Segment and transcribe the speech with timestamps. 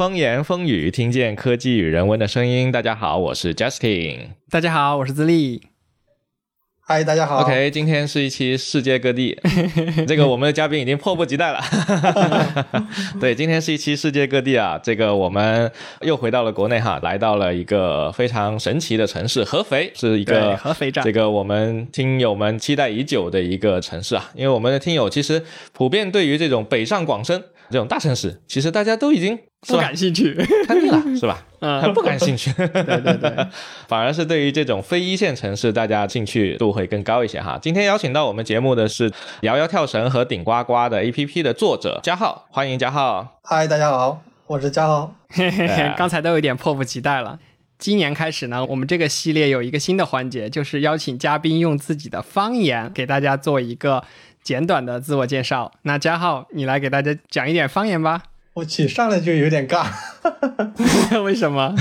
[0.00, 2.72] 风言风语，听见科技与人文的声音。
[2.72, 4.28] 大家好，我是 Justin。
[4.48, 5.60] 大家好，我是自立。
[6.80, 7.42] 嗨，大家好。
[7.42, 9.38] OK，今天是一期世界各地，
[10.08, 11.60] 这个我们的嘉宾已经迫不及待了。
[13.20, 15.70] 对，今天是一期世界各地啊，这个我们
[16.00, 24.30] 又回到了国内哈，来到了一个非常神奇的城市合肥，是一个合肥站这个我们听友们期待已久的一个城市啊。
[24.34, 25.44] 因为我们的听友其实
[25.74, 30.34] 普遍对于这种北上广深这种大城市，其实大家都已经是不感兴趣。
[30.66, 31.44] 看腻了，是吧？
[31.60, 32.66] 嗯，不感兴趣，对
[33.00, 33.46] 对对，
[33.86, 37.58] 反而是对于这种非一线城市，大家兴趣度会更高一些哈。
[37.60, 43.38] 今天邀请到我们节目的是摇摇跳绳和顶呱呱的 APP 的作者嘉浩，欢迎嘉浩。
[43.44, 45.14] 嗨，大家好，我是嘉豪。
[45.28, 47.38] 嘿嘿嘿啊刚才都有点迫不及待了。
[47.78, 54.02] 今年开始呢，我们这个系列有一个新的环节，就是邀请嘉宾用自己的方言给大家做一个
[54.42, 55.72] 简短的自我介绍。
[55.82, 58.22] 那嘉浩，你来给大家讲一点方言吧。
[58.52, 59.86] 我去上来就有点尬，
[61.22, 61.72] 为什么？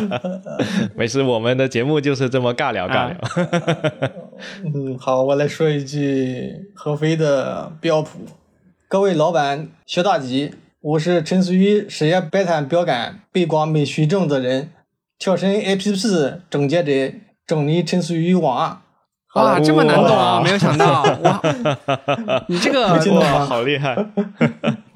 [0.94, 3.16] 没事，我们的节目就是这么尬聊尬聊。
[4.64, 8.18] 嗯，好，我来说一句合肥的标普。
[8.86, 14.70] 各位老板、小大吉，我是陈思宇，事业摆摊标杆背光美虚证的人，
[15.18, 17.14] 跳绳 APP 终结者，
[17.46, 18.82] 中年陈思宇旺。
[19.34, 20.40] 哇，这么难懂啊！
[20.42, 21.40] 没有想到哇，
[22.48, 22.88] 你这个
[23.44, 23.94] 好厉害！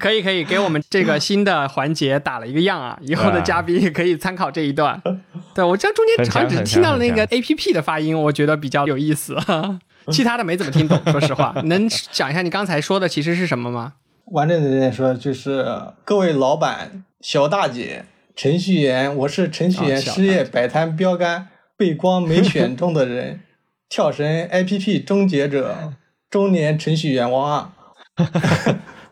[0.01, 4.99] 可以可以给我们这个新的环节打了一个样啊，以后的嘉宾也可以参考这一段。
[5.53, 9.37] 对我这中间好像只听到了那个 A P P 的发音，我觉得比较有意思，
[10.11, 10.99] 其他的没怎么听懂。
[11.11, 13.93] 说实话， 能讲一下你刚才说的其实是什么吗？
[14.31, 15.65] 完整的人说就是
[16.03, 18.05] 各位老板、小大姐、
[18.35, 23.41] 程序员，我是程序员哦小大事业摆摊标杆被光没选中的人，
[23.89, 25.93] 跳绳 APP 终结者，
[26.29, 27.73] 中年程序员王啊。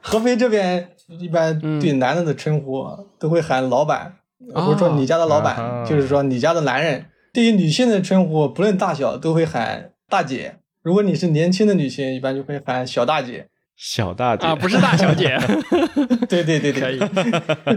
[0.02, 2.86] 合肥这边一般对男的的称呼
[3.17, 4.16] 都会喊老板，
[4.53, 7.05] 哦或者说你家的老板，啊就是说你家的男人。
[7.31, 10.55] 对于女性的称呼，不论大小，都会喊大姐。
[10.82, 13.48] 如果你是年轻的女性，一般就会喊小大姐。
[13.81, 15.39] 小大姐啊，不是大小姐，
[16.27, 16.99] 对对对对，可以。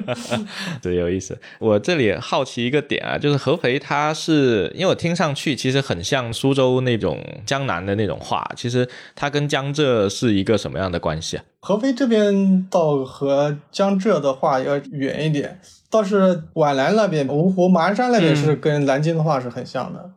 [0.83, 1.39] 对，有意思。
[1.61, 11.45] 我这里好奇一个点啊，就是合肥，它是因为我听上去其实很像苏州那种江南的那种话，其实它跟江浙是一个什么样的关系啊？
[11.61, 20.11] 合肥这边倒和江浙的话要远一点，倒是皖南那边、芜湖、马鞍山那边是跟南京的话是很像的。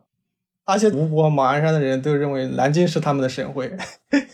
[0.66, 3.70] 而且芜湖、马鞍山的人都认为南京是他们的省会，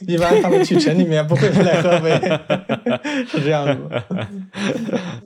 [0.09, 2.11] 一般他们去城里面不会来合肥，
[3.29, 4.03] 是这样子。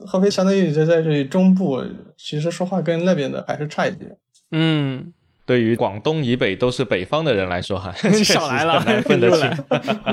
[0.05, 1.81] 合肥相当于就在这里中部，
[2.17, 4.17] 其实说话跟那边的还是差一点。
[4.51, 5.13] 嗯，
[5.45, 7.93] 对于广东以北都是北方的人来说，哈，
[8.23, 9.49] 少来了分得清。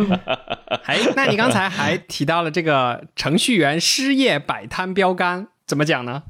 [0.86, 6.22] 哎，那你刚才还提到了这个程序员失业摆摊标杆，怎么讲呢？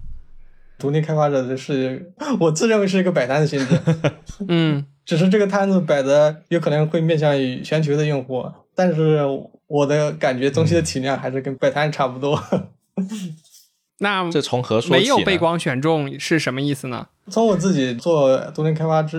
[0.79, 3.79] 独立开发者的是，我自认为是一个摆摊的性质。
[4.49, 9.21] 嗯，只是这个摊子摆的有可能会面向于全球的用户，但是
[9.67, 12.39] 我的感觉东西的体量还是跟摆摊差不多。
[13.99, 15.03] 那这从何说起？
[15.03, 17.07] 没有被光选中是什么意思呢？
[17.31, 19.19] 从我自己做独立开发这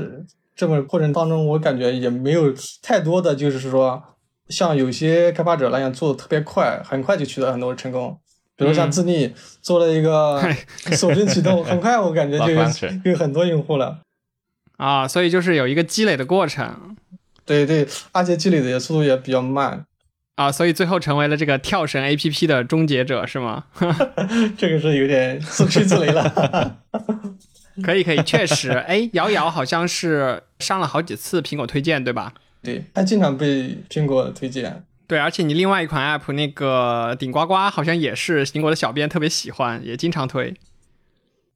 [0.56, 4.04] 这么过程当中，我感觉也没有太多的就是说
[4.50, 8.20] 像有些开发者那样做的特别快，很快就取得很多成功。
[8.58, 10.42] 比如像自立做了一个
[10.94, 12.64] 锁屏启动，很快我感觉就有
[13.04, 14.00] 有很多用户了。
[14.78, 16.96] 啊，所以就是有一个积累的过程
[17.46, 19.86] 对对，而且积累的速度也比较慢，
[20.36, 23.66] 啊，所以最后成为了这个跳绳 A P P 的终结者是吗？
[24.58, 26.78] 这个是有点自吹自擂了。
[27.84, 32.34] 可以可以，确实，哎，瑶瑶好像是上了好几次苹果推荐，对吧？
[32.64, 34.84] 对，他经常被苹果推荐。
[35.08, 40.56] 对，而且你另外一款 App 那个顶呱呱好像也是苹果的小编特别喜欢，也经常推。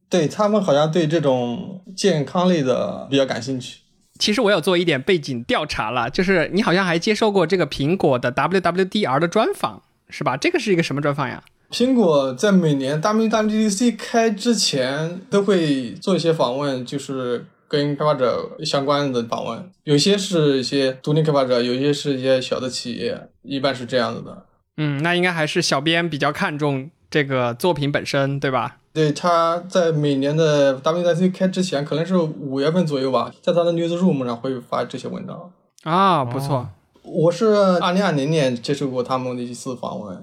[0.09, 3.79] 对他们好像对这种健康类的比较感兴趣。
[4.17, 10.35] 其实我有做一点背景调查了，就是你好像还接受过这个苹果的 WWDR 的专访，是吧？
[10.35, 11.43] 这个是一个什么专访呀？
[11.71, 24.45] 苹果在每年 WWDC 开之前都会做一些访问，就是跟开发者相关的访问，有些是一些独立开发者，有些是一些小的企业，一般是这样子的。
[24.77, 28.77] 嗯，那应该还是小编比较看重这个作品本身，对吧？
[28.91, 35.51] 对，他在每年的 WWDC 开之前，可能是五月份左右吧，在他的 Newsroom 上会发这些文章。
[35.83, 36.67] 啊，不错。
[37.03, 37.45] 我是
[37.79, 40.21] 二零二零年接受过他们的一次访问，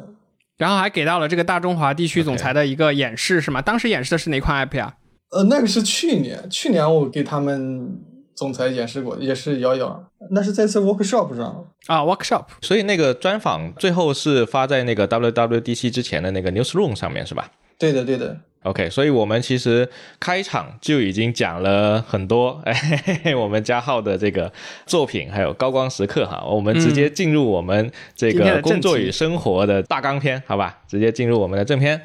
[0.58, 3.62] 然后还给到了这个大中华地区总裁的一个演示，是吗？
[3.62, 4.94] 当时演示的是哪款 app 呀？
[5.30, 8.00] 呃，那个是去年，去年我给他们
[8.34, 11.64] 总裁演示过，也是瑶瑶，那是在次 workshop 上。
[11.86, 12.44] 啊，workshop。
[12.62, 17.50] 所以那个专访最后是发在那个 WWDC 之前的那个 Newsroom 上面是吧？
[17.78, 18.36] 对的，对的。
[18.62, 19.88] OK，所以我们其实
[20.18, 24.52] 开场就已经讲了很多，哎，我们加号的这个
[24.86, 26.44] 作品，还有高光时刻哈。
[26.44, 30.76] 我们直接进入我们这个工作与生活的大纲篇，好吧？
[30.88, 32.00] 直接进入我们的正片。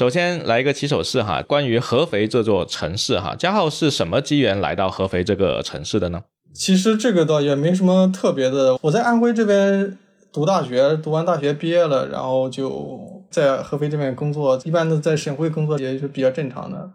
[0.00, 6.22] 首先来一个起手式哈，关于合肥这座城市哈，加号是什么机缘来到合肥这个城市的呢？
[6.54, 9.98] 其实这个倒也没什么特别的，我在安徽这边
[10.32, 12.98] 读大学，读完大学毕业了，然后就。
[13.30, 16.90] 在合肥这边工作，一般的在省会工作也是比较正常的。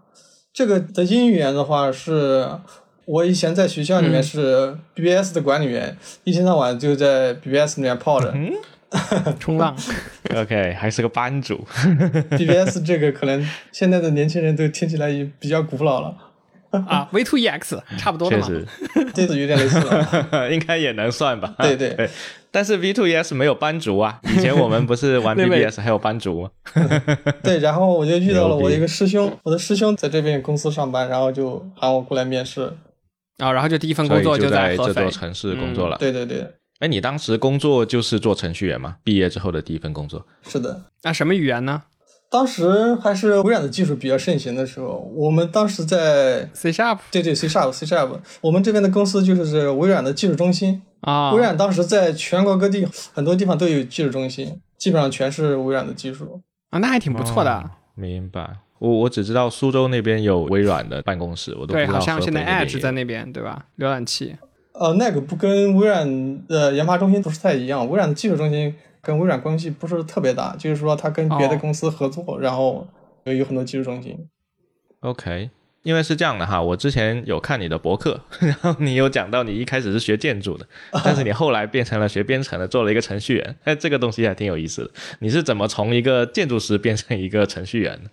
[0.52, 2.46] 这个的因缘的话，是
[3.06, 8.34] 我以前在学校里面是 BBS 的管理员，一天到晚就在 BBS 里面泡着
[9.40, 9.76] 冲浪。
[10.36, 11.66] OK，还是个班主。
[12.38, 16.16] BBS 这个可能现在的年轻人都听起来也比较古老了
[16.88, 18.48] 啊，V2EX 差不多的嘛，
[19.14, 21.56] 这是有点类似了，应该也能算吧？
[21.60, 22.10] 对对。
[22.52, 26.50] 但是 V Two E S 没有班主啊，以前我们不是玩 B B S 还有班主吗？
[27.44, 32.64] 对，然后我就遇到了我一个师兄，我的师兄在这边公司上班，然后就喊我过来面试，
[33.40, 35.98] 啊，然后就第一份工作就在这座城市工作了。
[35.98, 36.48] 对对对，
[36.80, 38.98] 哎，你当时工作就是做程序员吗？
[39.04, 40.26] 毕业之后的第一份工作？
[40.44, 40.84] 是的。
[41.04, 41.84] 那什么语言呢？
[42.30, 50.82] 当时还是微软的技术比较盛行的时候，我们当时在 C Sharp，对对 C Sharp，C Sharp，我们这边的公司就是微软的技术中心。
[51.02, 56.42] 啊，微软当时在全国各地很多地方都有技术中心，基本上全是微软的技术
[56.72, 57.70] 啊，那还挺不错的。
[57.94, 61.86] 明白，我我只知道苏州那边有微软的办公室，我都不知道。
[61.86, 63.68] 对，好像现在 Edge 在那边，对吧？
[63.78, 64.36] 浏览器。
[64.80, 72.88] 呃，那个不跟微软的研发中心不是太一样，微软的技术中心跟微软关系不是特别大，就是说它跟别的公司合作，然后
[73.24, 74.28] 有很多技术中心。
[75.02, 75.50] OK。
[75.84, 80.66] 因为是这样的哈，我之前有看你的博客，然后你有讲到你一开始是学建筑的，
[81.04, 83.56] 但是你后来变成了学编程的，做了一个程序员。
[83.66, 84.90] 哎，这个东西还挺有意思的。
[85.20, 88.10] 你是怎么从一个建筑师变成一个程序员的？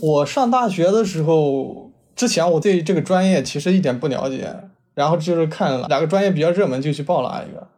[0.00, 4.56] 我上大学的时候，之前我对这个专业其实一点不了解，
[4.96, 7.68] 然后就是看哪个专业比较热门就去报哪一个。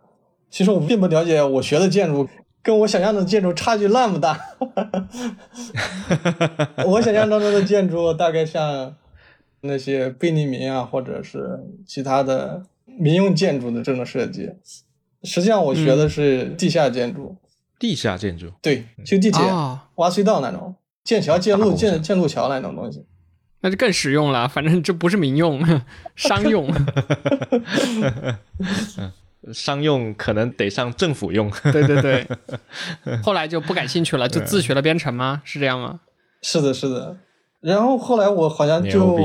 [0.49, 2.27] 其实我并不了解，我学的建筑
[2.63, 4.41] 跟我想象的建筑差距那么大。
[6.87, 8.95] 我想象当中的建筑大概像。
[9.61, 14.53] 那些贝聿铭啊，或者是其他的民用建筑的这种设计，
[15.25, 17.35] 实际上我学的是地下建筑。
[17.77, 19.43] 地下建筑，对，修地铁、
[19.97, 23.05] 挖隧道那种，建桥、建路、建建路桥那种东西，
[23.61, 24.49] 那就更实用了。
[24.49, 25.61] 反正这不是民用，
[26.17, 26.73] 商用。
[29.53, 31.51] 商用可能得上政府用。
[31.73, 32.27] 对对对。
[33.23, 35.41] 后来就不感兴趣了，就自学了编程吗？
[35.45, 36.01] 是这样吗？
[36.43, 37.17] 是的，是的。
[37.61, 39.19] 然后后来我好像就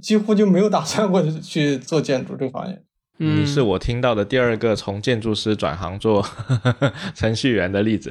[0.00, 2.82] 几乎就没有打算过去做建筑这个行业。
[3.18, 6.26] 你是我听到的第二个从建筑师转行做
[7.14, 8.10] 程序员的例子。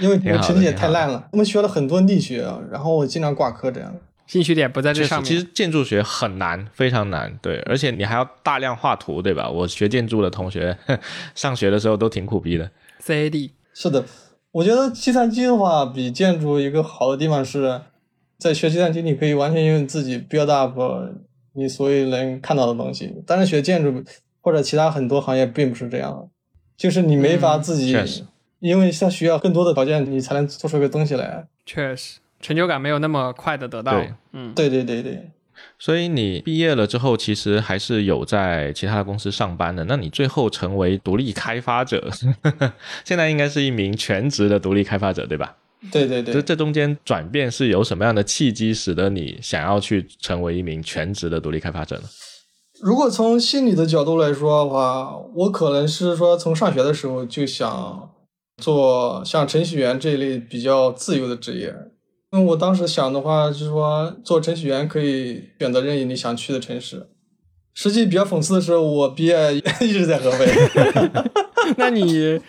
[0.00, 3.94] 因为我成绩也太烂了，我们学了很多力学，然后我经常挂科这样。
[4.30, 5.24] 兴趣点不在这上面。
[5.24, 9.50] 其实建筑学很难，非常难，对，而且你还要大量画图，对吧？
[9.50, 10.78] 我学建筑的同学
[11.34, 12.70] 上学的时候都挺苦逼的。
[13.04, 14.04] CAD 是的，
[14.52, 17.80] 我觉得计算机的话比建筑一个好的地方是。
[18.42, 20.72] 在学计算机，你可以完全用自己 build up
[21.52, 23.14] 你所有能看到的东西。
[23.26, 24.02] 但是学建筑
[24.40, 26.26] 或者其他很多行业并不是这样，
[26.74, 27.94] 就是你没法自己，
[28.60, 31.46] 因为它需要更多的条件，你才能做出一个东西来。
[31.66, 33.92] 确实，成就感没有那么快的得到。
[33.92, 35.30] 对，嗯，对对对对。
[35.78, 39.84] 所以你毕业了之后，其实还是有在其他的公司上班的。
[39.84, 42.10] 那你最后成为独立开发者，
[43.04, 45.56] 现在应该是一名全职的独立开发者，对吧？
[45.90, 52.02] 对对对，这这中间转变是有什么样的契机，使得你想要去成为一名全职的独立开发者呢？
[52.82, 58.10] 如果从心理的角度来说的话，我可能是说从上学的时候就想
[58.56, 61.74] 做像程序员这一类比较自由的职业。
[62.32, 67.08] 因为我当时想的话，就是说做程序员可以选择任意你想去的城市。
[67.74, 70.46] 实际比较讽刺的是，我毕业 一直在合肥。
[71.76, 72.40] 那你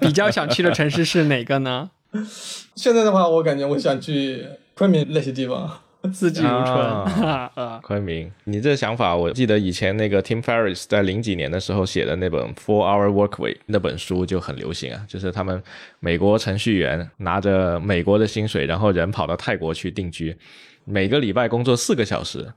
[0.00, 1.90] 比较想去的城市是哪个呢？
[2.74, 4.44] 现在的话，我感觉我想去
[4.74, 5.80] 昆明那些地方，
[6.12, 6.66] 四季如春
[7.54, 7.80] 啊。
[7.82, 15.62] 昆明，你这想法，我记得以前那个 Tim Ferriss 在零几年的时候写的那本《Four Hour Workweek》那本书就很流行啊，就是他们
[16.00, 20.36] 美国程序员拿着美国的薪水，然后人跑到泰国去定居，
[20.84, 22.50] 每个礼拜工作四个小时，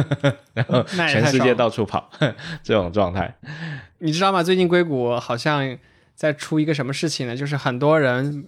[0.54, 2.10] 然后全世界到处跑，
[2.62, 3.36] 这种状态。
[3.98, 4.42] 你知道吗？
[4.42, 5.76] 最近硅谷好像
[6.14, 7.36] 在出一个什么事情呢？
[7.36, 8.46] 就是很多人。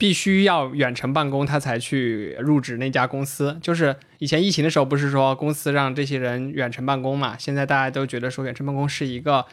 [0.00, 3.58] 必须要远程办公，他才去入职那家公司。
[3.60, 7.36] 就是以前疫情的时候，不是说公司让这些人远程办公嘛？
[7.38, 9.44] 现在大家都觉得说远程办公是一个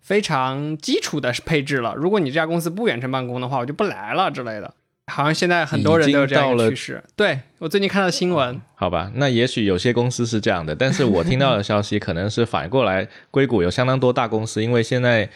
[0.00, 1.94] 非常基础的配置了。
[1.94, 4.72] 如果你这家公司不远程办公的话，我就不来了之类的。
[5.08, 7.04] 好像现在很多人都有这样的趋势。
[7.14, 15.28] 对我最近看到新闻，好吧，那也许有些 公司是这样的，但是我听到的消息可能是反过来，硅谷有相当多大公司，因为现在。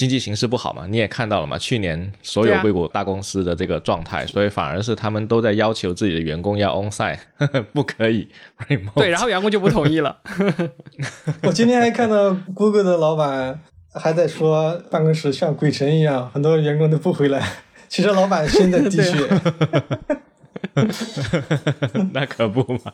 [0.00, 1.58] 经济形势不好嘛，你也看到了嘛？
[1.58, 7.18] 去年所有硅谷大公司的这个状态，所以反而是他们都在要求自己的员工要 on site，
[7.74, 8.26] 不可以
[8.66, 8.94] remote。
[8.94, 10.16] 对，然后员工就不同意了。
[11.44, 13.60] 我今天还看到 Google 的老板
[13.92, 17.46] 还在说办公室像鬼城一样，很多员工都不回来。
[17.86, 19.12] 其实老板心在滴血。
[22.14, 22.92] 那可不嘛。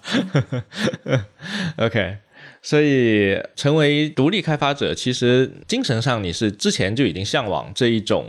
[1.76, 2.16] OK。
[2.66, 8.26] 所以，成为独立开发者，其实精神上你是之前就已经向往这一种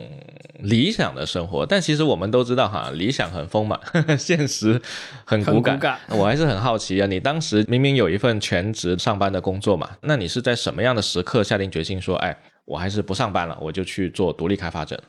[0.60, 1.65] 理想的生活。
[1.65, 3.79] 但其实我们都知道，哈，理想很丰满，
[4.15, 4.79] 现实
[5.25, 6.00] 很骨感。
[6.10, 15.03] 我还是很好奇啊，你当时明明有一份全职上班的工作嘛，那你是在什么样的时刻下定决心说，哎，我还是不上班了，我就去做独立开发者？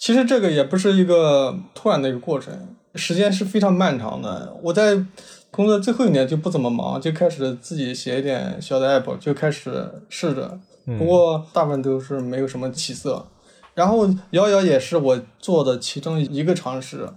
[0.00, 4.56] 其实这个也不是一个突然的一个过程，时间是非常漫长的。
[4.62, 5.04] 我在。
[5.50, 10.58] 工作最后一年就不怎么忙，就开始自己写一点小的 app，就开始试着。
[10.98, 13.26] 不过大部分都是没有什么起色。
[13.74, 17.08] 然后摇摇也是我做的其中一个尝试。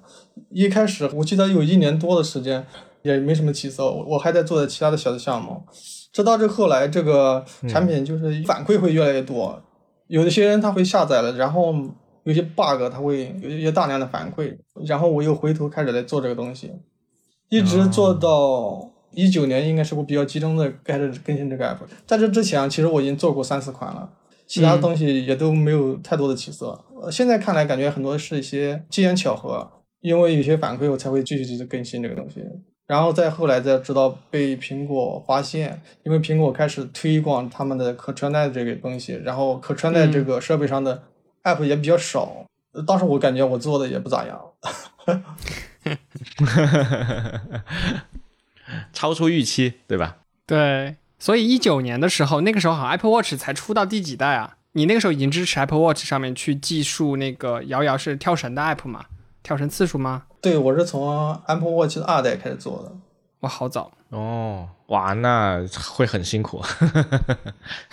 [0.52, 2.66] 一开始我记得有一年多的时间
[3.02, 5.64] 也没什么起色，我还在做其他的小的项目。
[6.14, 9.60] 直到这后来这个产品就是反馈会越来越多，
[10.08, 11.74] 有一些人他会下载了，然后
[12.24, 16.72] 有些 bug 他会有一些大量的反馈，然后我又回头开始来做这个东西。
[17.52, 21.80] 一直做到一九年，应该是我比较集中的开始更新这个 app。
[22.08, 24.10] 在这之前，其实我已经做过三四款了，
[24.48, 26.80] 其他东西也都没有太多的起色。
[27.12, 32.42] 现在看来，感觉很多是一些机缘巧合，因为有些反馈，我才会继续继续更新这个东西。
[32.88, 41.04] 然后再后来再知道被苹果发现，因为苹果开始推广他们的可穿戴这个东西，然后可穿戴这个设备上的
[41.44, 42.46] app 也比较少。
[42.88, 44.40] 当时我感觉我做的也不咋样。
[48.94, 50.18] 超出预期，对吧？
[50.46, 54.58] 对，所以一九年的时候，那个时候好像 Apple Watch 才出到第几代啊？
[54.74, 59.06] 你那个时候已经支持 Apple Watch 上面去计数那个摇摇是跳绳的 app 吗？
[59.44, 60.24] 跳绳次数吗？
[60.42, 62.96] 对，我是从 Apple Watch 的二代开始做的。
[63.42, 64.70] 哇，好早哦！
[64.88, 66.64] 哇，那会很辛苦。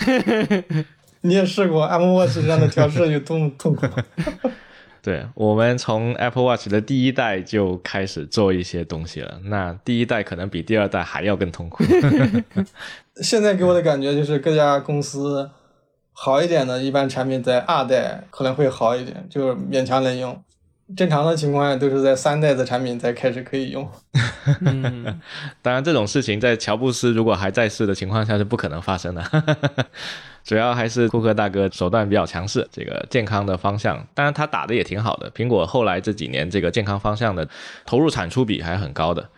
[1.22, 3.86] 你也试过 Apple Watch 上的调试有多么痛苦？
[5.02, 11.84] 对我们从 Apple Watch 的第一代就开始做一些东西了，那第一代可能比第二代还要更痛苦。
[13.22, 15.50] 现在给我的感觉就是各家公司
[16.12, 20.42] 好一点的，一般产品在二代可能会好一点，就是勉强能用。
[20.96, 23.88] 正常的情况下都是在三代的产品才开始可以用。
[25.62, 29.22] 当然，这种事情在乔布斯如果还在世的情况下是不可能发生的。
[30.44, 35.30] 主要还是库克大哥手段比较强势，这个健康的方向，当然他打的也挺好的。
[35.32, 37.46] 苹果后来这几年这个健康方向的
[37.84, 39.28] 投入产出比还很高的。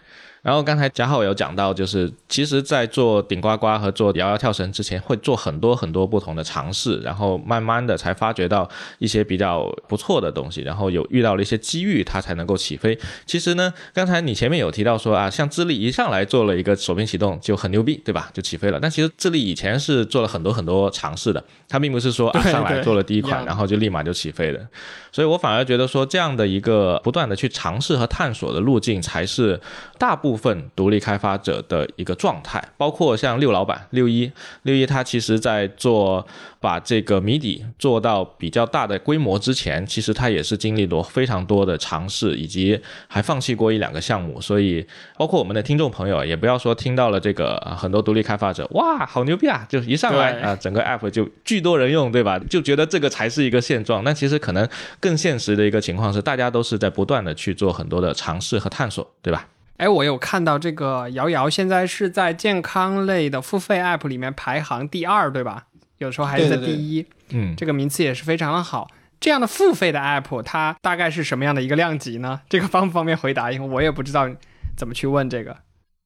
[0.43, 8.67] 然后刚才贾浩有讲到，就是其实，在做顶呱呱和做摇摇跳绳之前，会做很多很多不同的尝试，然后慢慢的才发掘到
[8.99, 12.99] 一些比较不错的东西，然后有遇到了一些机遇，它才能够起飞。
[13.27, 18.31] 其实呢，刚才你前面有提到说啊，像智利一上来做了一个手柄启动就很牛逼，对吧？
[18.33, 18.79] 就起飞了。
[18.81, 24.67] 但其实智利以前是做了很多很多尝试的，它并不是说啊上来做了第一款，然后就立马就起飞的。
[25.13, 29.61] 所以我反而觉得说，这样的一个不断的去尝试和探索的路径，才是
[29.99, 30.30] 大部。
[30.31, 34.31] 部分独立开发者的一个状态，包括像六老板六一
[34.63, 36.25] 六一，他其实在做
[36.61, 44.41] 把这个谜底做到比较大的规模之前，其实他也是经历了非常多的尝试，以及还放弃过一两个项目。
[44.41, 44.87] 所以，
[45.19, 49.67] 包括我们的听众朋友，也不要说听到了这个很多独立开发者，哇，好牛逼啊！
[49.69, 52.39] 就一上来啊，整个 app 就巨多人用，对吧？
[52.49, 54.05] 就觉得这个才是一个现状。
[54.05, 54.69] 那其实可能
[55.01, 59.49] 更现实的一个情况是，大家都是在不断的去做很多的尝试和探索，对吧？
[59.81, 65.69] 哎，我有看到这个瑶瑶现在是在健康类的付费 App 里面排行第二，对吧？
[65.97, 68.89] 有时候还是在第一，嗯，这个名次也是非常的好。
[69.19, 72.43] 这样的付费的 App，它大概是什么样的一个量级呢？
[72.51, 73.51] 这个方不方便回答？
[73.51, 74.29] 因为我也不知道
[74.77, 75.57] 怎么去问这个。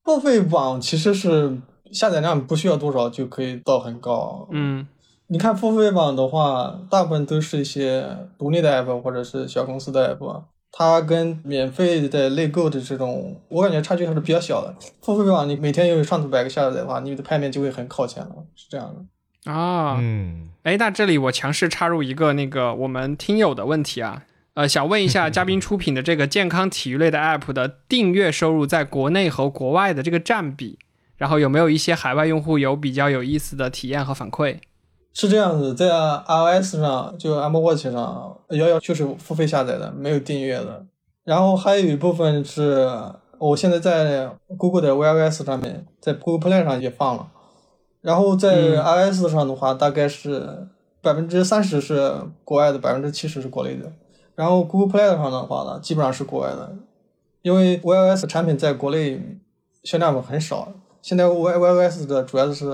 [0.04, 1.58] 付费榜其实是
[1.90, 4.46] 下载量不需要多少就可以到很高。
[4.52, 4.86] 嗯，
[5.26, 8.06] 你看付费榜的话，大部分都是一些
[8.38, 10.44] 独立的 App 或者是小公司的 App。
[10.76, 14.74] 它跟免费的内购的这种，我感觉差距还是比较小的。
[15.02, 19.52] 付费版你每天有上图百个下载的话，你的排面就会很靠前了，是这样的。
[19.52, 30.78] 啊，嗯，哎，那这里我强势插入一个那个我们听友的问题啊，呃，想问一下 嘉宾出品的这个健康体育类的 app 的订阅收入在国内和国外的这个占比，
[31.16, 34.58] 然后有没有一些海外用户有比较有意思的体验和反馈？
[35.14, 40.84] 是这样子，在 iOS 上，就 Apple Watch 上，幺幺就是付费下载的，没有订阅的。
[41.22, 42.90] 然后还有一部分是
[43.38, 44.28] 我现在在
[44.58, 47.28] Google 的 iOS 上面，在 Google Play 上也放了。
[48.00, 50.66] 然后在 iOS 上的话，大概是
[51.00, 52.12] 百分之三十是
[52.44, 53.92] 国外的，百分之七十是国内的。
[54.34, 56.72] 然后 Google Play 上的话呢，基本上是国外的，
[57.42, 59.38] 因为 iOS 产品在国内
[59.84, 60.72] 销量很少。
[61.00, 62.66] 现在 iOS 的主要的是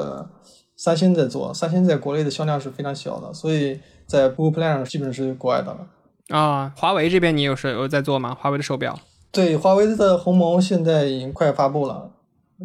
[0.82, 5.86] 三星在做，三星在国内的销量是非常小的，所以在 Google Play 上基本是国外的了。
[6.34, 8.34] 啊，华为这边你有是有在做吗？
[8.34, 8.98] 华为的手表？
[9.30, 12.10] 对，华为的鸿蒙现在已经快发布了。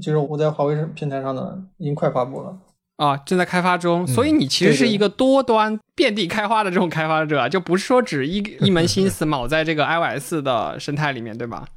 [0.01, 2.57] 就是我在华为平台上的已经快发布了
[2.95, 4.07] 啊，正在开发中。
[4.07, 11.67] 所以你其实是一个多端遍地开花的这种开发者，就不是说只一一门心思铆在这个 iOS 的生态里面，对吧？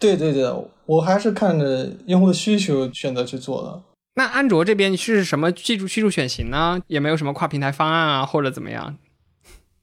[0.00, 0.52] 对对对，
[0.86, 3.80] 我还是看着用户的需求选择去做的。
[4.14, 6.80] 那安卓这边是什么技术技术选型呢？
[6.86, 8.96] 也没有什么跨平台方案啊，或者怎么样？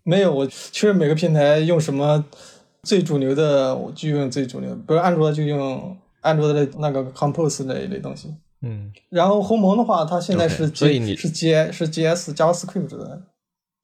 [0.04, 2.26] 没有，我其实每个平台用什么
[2.84, 5.98] 最主流的，我就用最主流的，比如安卓就用。
[6.22, 13.22] 安卓的那个 Compose 那一类东西，嗯，然后鸿蒙的话，它现在是所以你是 G 是 GS JavaScript 的，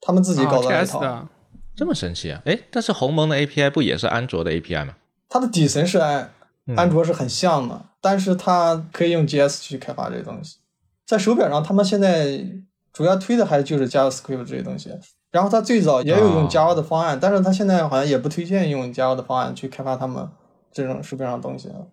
[0.01, 1.29] 他们自己搞的一套，
[1.77, 2.41] 这么神奇啊！
[2.43, 4.95] 哎，但是鸿蒙的 API 不也是安卓的 API 吗？
[5.29, 6.29] 它的底层是安
[6.75, 10.57] 安卓是很像的，但是它可以用 GS 去开发这些东西。
[11.05, 12.43] 在手表上，他们现在
[12.91, 14.89] 主要推的还就是 JavaScript 这些东西。
[15.31, 20.27] 然后它最早也有用 Java 的方案，但是它现在好像也不推荐用 Java 的方案去开发他们
[20.71, 21.87] 这种手表上的东西了。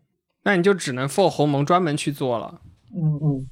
[0.45, 2.61] 那你就只能 for 鸿蒙专门去做了。
[2.95, 3.47] 嗯嗯，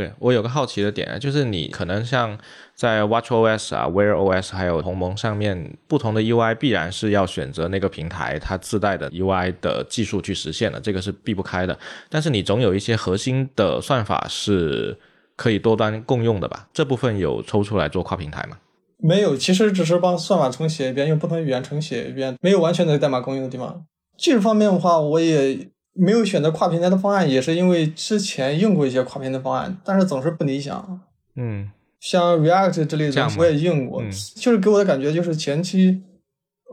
[0.00, 2.38] 对我有个好奇的点啊，就是你可能像
[2.74, 11.78] 在 WatchOS 啊、Wear OS 还有鸿蒙上面，不同的 UI 必然是要选择那个平台它自带的 UI 的技术去实现的，这个是避不开的。
[12.08, 14.98] 但是你总有一些核心的算法是
[15.36, 16.66] 可以多端共用的吧？
[16.72, 18.56] 这部分有抽出来做跨平台吗？
[18.96, 23.84] 没有，其实只是帮算法重写一遍，用不同语言重写一遍，没有完全的代码共用的地方。
[24.16, 25.68] 技术方面的话，我也。
[25.92, 31.00] 没有选择跨平台的方案，也是因为之前用过一些跨平台方案，但是总是不理想。
[31.36, 34.02] 嗯，像 React 之类的我也用过，
[34.36, 36.02] 就是给我的感觉就是前期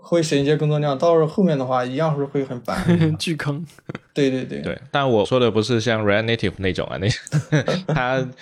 [0.01, 2.85] 会省一些工作量，到了后面的话一样是会很烦，
[3.17, 3.65] 巨坑。
[4.13, 7.07] 对对对对，但我说的不是像 React Native 那种啊，那
[7.93, 8.27] 它。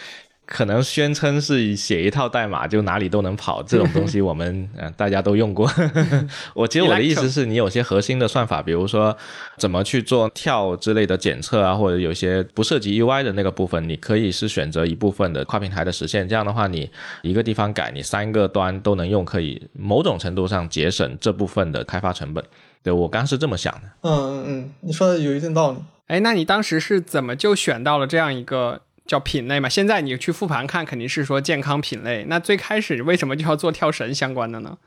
[0.45, 5.69] 可能宣称是写一套代码就哪里都能跑，这种东西我们嗯 大家都用过。
[6.53, 9.15] 我其实我的意思是你有些核心的算法，比如说
[9.57, 16.27] 怎么去做跳之类的检测啊，或者有些不涉及 UI 的那个部分，你可以是选择一部分的跨平台的实现。
[16.29, 16.89] 这样的话，你
[17.23, 22.43] 一个地方改，你三个端都能用，可以某种程度上节省这部分的开发成本。
[22.83, 23.81] 对我刚是这么想的。
[24.01, 25.79] 嗯嗯嗯，你说的有一定道理。
[26.07, 28.81] 哎，那你当时是怎么就选到了这样一个？
[29.05, 32.25] 叫品类嘛，现在你去复盘看，肯定是说健康品类。
[32.27, 34.77] 那最开始为什么就要做跳绳相关的呢？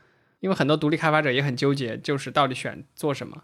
[0.41, 3.43] 因为很多独立开发者也很纠结，就是到底选做什么。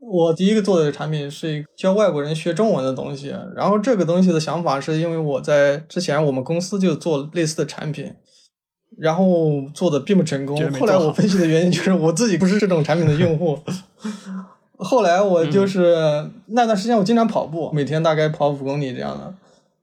[0.00, 8.14] 我第一个做的产品是教外国人学中文的东西，然后这个东西的想法是因为我在之前我们公司就做类似的产品，
[8.98, 10.56] 然后做的并不成功。
[10.72, 13.58] 后来我分析的原因就是我自己不是这种产品的用户。
[14.78, 19.34] 后来我就是那段时间我经常跑步，每天大概跑五公里这样的。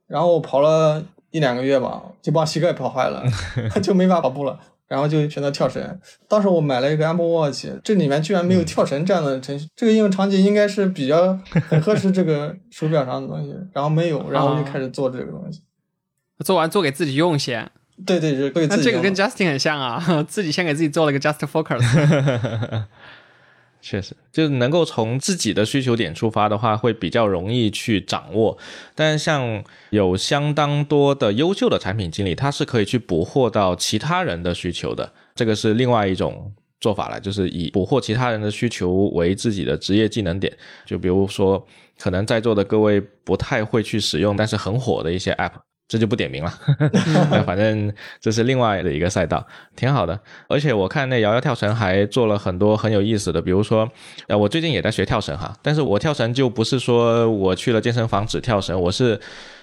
[0.08, 3.22] 然后跑了一两个月吧，就把膝盖跑坏了，
[3.80, 4.58] 就没法跑步了。
[4.88, 6.00] 然后就选择跳绳。
[6.26, 9.68] 当时我买了一个 Apple Watch，这里面居然没有跳绳这样的程序。
[9.76, 15.60] 这个应用场景应该是比较 很合适这个手表上的东西，然后没有，然后就开始做这个东西。
[16.42, 17.70] 做完做给自己用先。
[18.06, 21.82] 对对对，那这个跟 Justin 很像啊， 自己先给自己做了个 Just Focus。
[23.80, 28.58] 确实，就是能够从自己的需求点出发的话，会比较容易去掌握。
[28.94, 35.12] 但是像有相当多的优秀的产品经理，他是可以去捕获到其他人的需求的。
[35.34, 40.52] 这个是另外一种做法了，就是以捕获其他人的需求为自己的职业技能点。
[40.84, 41.64] 就比如说，
[41.98, 45.52] 可能在座的各位不太会去使用，但是很火的一些 App。
[45.88, 46.52] 这就不点名了，
[47.46, 50.20] 反正这是另外的一个赛道，挺好的。
[50.46, 53.90] 而且我看那瑶瑶跳绳还做了很多很有意思的，比如说，
[54.26, 59.18] 呃，我最近也在学跳绳哈，但是我跳绳就不是说我去了健身房只跳绳，我是。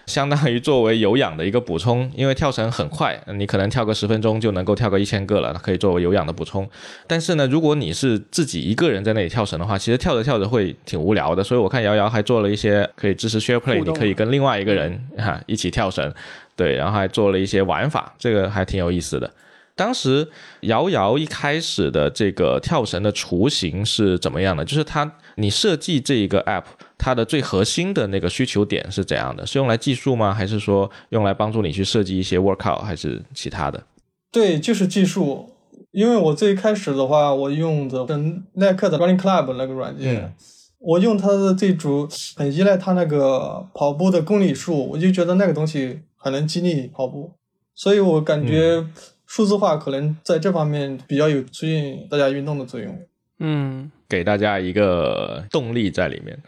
[0.05, 6.69] 相当于作为有氧的一个补充，因为跳绳很快，你可能跳个十分钟就能够跳个一千个了，可以作为有氧的补充。
[7.07, 11.43] 但是呢，如果你是自己一个人在那里跳绳的话，其实跳着跳着会挺无聊的。
[11.43, 16.13] 所以我看瑶瑶还做了一些可以支持 share play，你可以跟另外一个人哈一起跳绳，
[16.55, 19.31] 对，然后还做了一些玩法，这个还挺有意思的。
[19.77, 20.25] 当时
[20.61, 24.63] 瑶瑶一开始的这个跳绳的雏形是怎么样的？
[24.63, 26.63] 就是它，你设计这一个 app，
[26.97, 29.45] 它的最核心的那个需求点是怎样的？
[29.45, 30.34] 是用来计数吗？
[30.34, 33.84] 还是说用来帮助你去设计一些 workout，还是其他的？
[34.31, 35.49] 对，就是计数。
[35.91, 40.34] 因为我最开始的话，我用的是耐克的 Running Club 那个软件，嗯
[40.79, 47.31] 我用它的最主很依赖它那个跑步的公里数，我就觉得那个东西很能激励跑步，
[47.73, 48.86] 所以我感觉
[49.25, 52.99] 数字化可能在这方面比较有促进大家运动的作用。
[53.39, 56.41] 嗯，给大家一个动力在里面。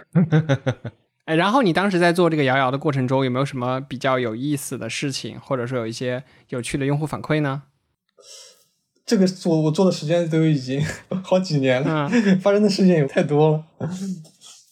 [1.25, 7.63] 哎，然后你当时在做这个摇摇的过程中，有没有什么比较有意思的事情，或者说有一些有趣的用户反馈呢？
[9.05, 10.81] 这个做我做的时间都已经
[11.23, 13.63] 好几年了，嗯发生的事情也太多了。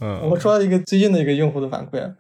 [0.01, 2.13] 嗯我说一个最近的一个用户的反馈，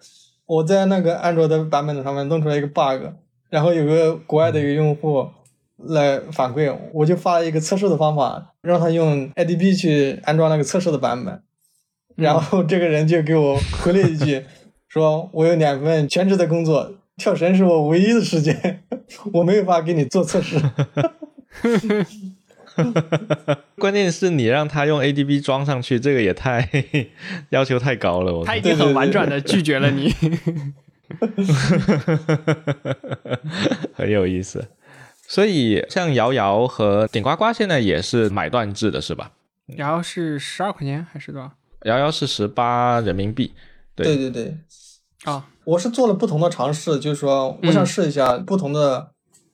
[0.45, 3.13] 我在那个安卓的版本上面弄出来一个 bug，
[3.49, 5.29] 然后有个国外的一个用户
[5.77, 11.41] 来反馈，我就发了一个测试的方法，让他用 IDB 去安装那个测试的版本，
[12.15, 14.43] 然后这个人就给我回了一句，
[14.87, 18.83] 说我有两份全职的工作，跳绳是我唯一的时间，
[19.33, 20.57] 我没有法给你做测试。
[23.77, 26.69] 关键是你让他用 ADB 装上去，这个也太
[27.51, 28.33] 要求太高了。
[28.33, 30.13] 我他已经很婉转的拒绝了你。
[33.93, 34.67] 很有意思。
[35.27, 39.31] 所以像瑶瑶和顶呱呱现在也是买断制的，是吧？
[39.77, 41.51] 瑶瑶是十二块钱还是多少？
[41.83, 43.53] 瑶瑶是十八人民币，
[43.95, 44.57] 对对对对，
[45.23, 49.11] 啊、我是做了不同的尝试，就是说我想试一下不同的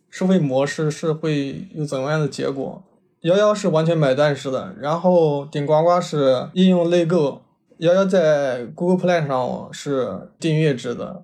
[0.09, 2.83] 收费模式是会有怎么样的结果。
[3.21, 7.41] 瑶瑶是完全买断式的，然后顶呱呱是应用内购，
[7.77, 11.23] 瑶瑶在 Google Play 上是订阅制的。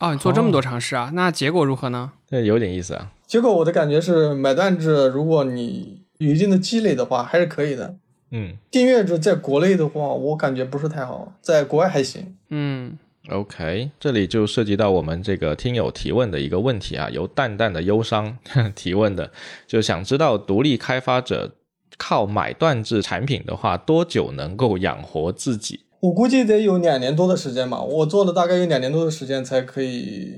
[0.00, 1.10] 哦，你做这么多尝试啊？
[1.14, 2.12] 那结果如何呢？
[2.28, 3.10] 这有点意思啊。
[3.26, 7.96] 结果我的感觉是买断制，如果你有一定的积累的话，还是可以的。
[8.30, 12.36] 嗯订阅制在国内的话，我感觉不是太好，在国外还行。
[12.50, 12.98] 嗯
[13.30, 18.36] ，OK，这里就涉及到我们这个听友提问的一个问题啊，由淡淡的忧伤
[18.76, 19.32] 提问的，
[19.66, 21.56] 就想知道独立开发者
[21.96, 25.80] 靠买断制产品的话，多久能够养活自己？
[26.00, 30.34] 我估计得有两年多的时间吧，我做了大概有两年多的时间才可以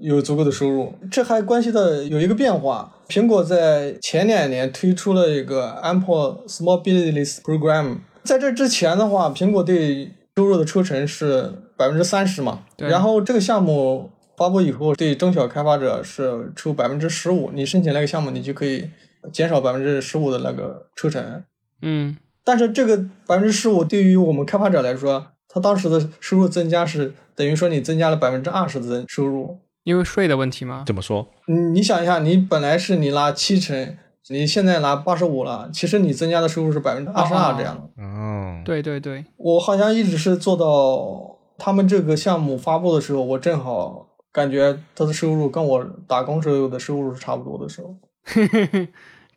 [0.00, 0.94] 有足够的收入。
[1.10, 18.88] 这还关系到有一个变化，苹果在前两年推出了一个 Apple Small Business Program，在这之前的话，苹果对收入的抽成是百分之三十嘛，对然后这个项目发布以后，对中小开发者是抽百分之十五，你申请那个项目，你就可以
[19.32, 21.42] 减少百分之十五的那个抽成。
[21.82, 29.58] 嗯但是这个百分之十五对于我们开发者来说，他当时的收入增加是等于说你增加了百分之二十的收入。
[29.84, 30.84] 因为税的问题吗？
[30.86, 31.26] 怎么说？
[31.46, 33.96] 你你想一下，你本来是你拿七成，
[34.28, 38.02] 你现在拿八十五了，其实你增加的收入是百分之二十二这样的。
[38.04, 47.96] 哦，对对对，我好像一直是做到他们这个项目发布的时候，我正好感觉他的收入跟我打工时候的收入是差不多的时候。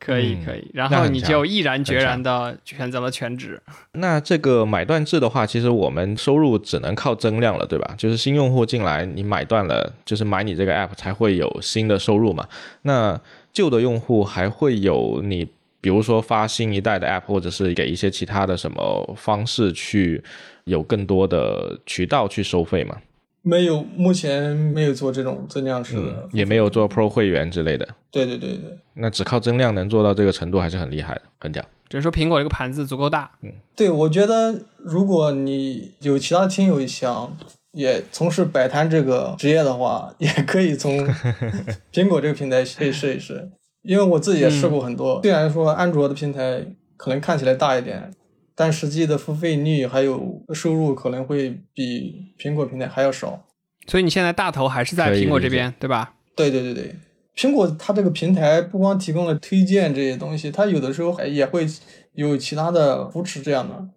[0.04, 0.70] 嗯可以可以。
[0.74, 3.60] 然后你就毅然决然的选择了全职。
[3.92, 7.94] 那这个买断制的话，其实我们收入只能靠增量了，对吧？
[7.96, 12.46] 就是新用户进来，你买断了，就是买你这个 app 才会有新的收入嘛。
[12.82, 13.18] 那
[13.52, 15.44] 旧的用户还会有你，
[15.80, 20.22] 比如说发新一代的 app，或者是给一些其他的什么方式去
[20.64, 22.96] 有更多的渠道去收费嘛？
[23.46, 26.02] 没有，目前没有做这种增量式的。
[26.02, 27.86] 嗯，也没有做 Pro 会员之类的。
[28.10, 28.78] 对对对对。
[28.94, 31.62] 那只靠增量能做到这个程度，还是很厉害的，很屌。
[31.90, 33.30] 只是说苹果这个盘子足够大。
[33.42, 37.36] 嗯对，我觉得如果你有其他听友想
[37.72, 41.06] 也从事摆摊这个职业的话，也可以从
[41.92, 43.50] 苹果这个平台可以试一试。
[43.82, 46.64] 因为我自己也试过很多，虽然说安卓的平台
[46.96, 48.10] 可能看起来大一点，
[48.56, 53.44] 但实际的付费率还有收入可能会比苹果平台还要少。
[53.86, 56.14] 所以你现在大头还是在苹果这边，对吧？
[56.34, 56.94] 对对对对，
[57.36, 61.66] 苹果它这个平台不光提供了推荐这些东西，它有的时候还也会
[62.14, 63.88] 有其他的扶持这样的，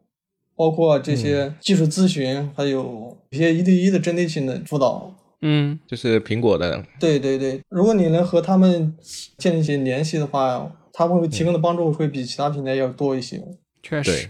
[0.56, 5.15] 包括这些技术咨询，还有一些一对一的针对性的辅导。
[5.41, 8.96] 嗯，就是苹果的，对对对，如果你能和他们
[9.38, 13.38] 建立起联系的话，他们会提供的帮助会比其他平台要多一些。
[13.38, 14.30] 对确实。，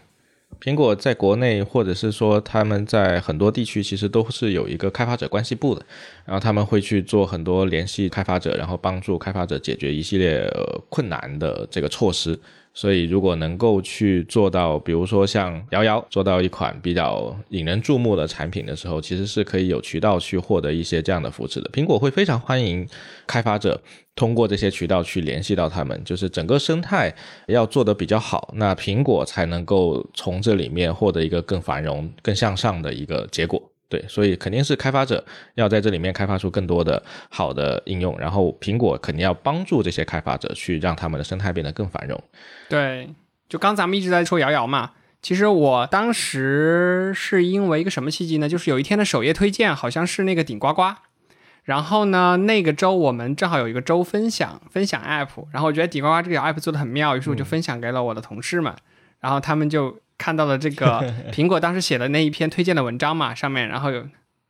[0.61, 5.85] 苹果在国内或者是说他们在很多地区其实都是有一个开发者关系部的，
[6.25, 10.51] 然后他们会去做很多联系开发者，然后帮助开发者解决一系列、
[10.89, 12.39] 困难的这个措施。
[12.79, 21.67] 所以，如果能够去做到，比如说像瑶瑶做到一款比较引人注目的产品的时候，其实是可以有渠道去获得一些这样的扶持的。
[21.71, 22.87] 苹果会非常欢迎
[23.25, 23.81] 开发者
[24.15, 27.11] 通过这些渠道去联系到他们，就是整个生态
[27.47, 33.59] 要做得比较好，那苹果才能够从这里面获得一个更繁荣、更向上的一个结果。
[33.89, 35.23] 对，所以肯定是开发者
[35.55, 42.21] 要在这里面开发出更多的好的应用，然后苹果肯定要帮助这些开发者去让他们的生态变得更繁荣。
[42.67, 43.09] 对，
[43.47, 48.49] 就刚咱们一直在说瑶瑶嘛，其实我当时是因为一个什么契机呢？
[48.49, 50.95] 就是有一天的首页推荐好像是那个顶呱呱，
[51.63, 58.75] 然后呢那个周我们正好有一个周分享分享 app，然后我觉得顶呱呱这个 app 做的很妙，于是我就分享给了我的同事们，
[59.21, 59.97] 然后他们就。
[60.17, 64.03] 看到了这个 苹果当时写的那一篇推荐的文章嘛，上面然后有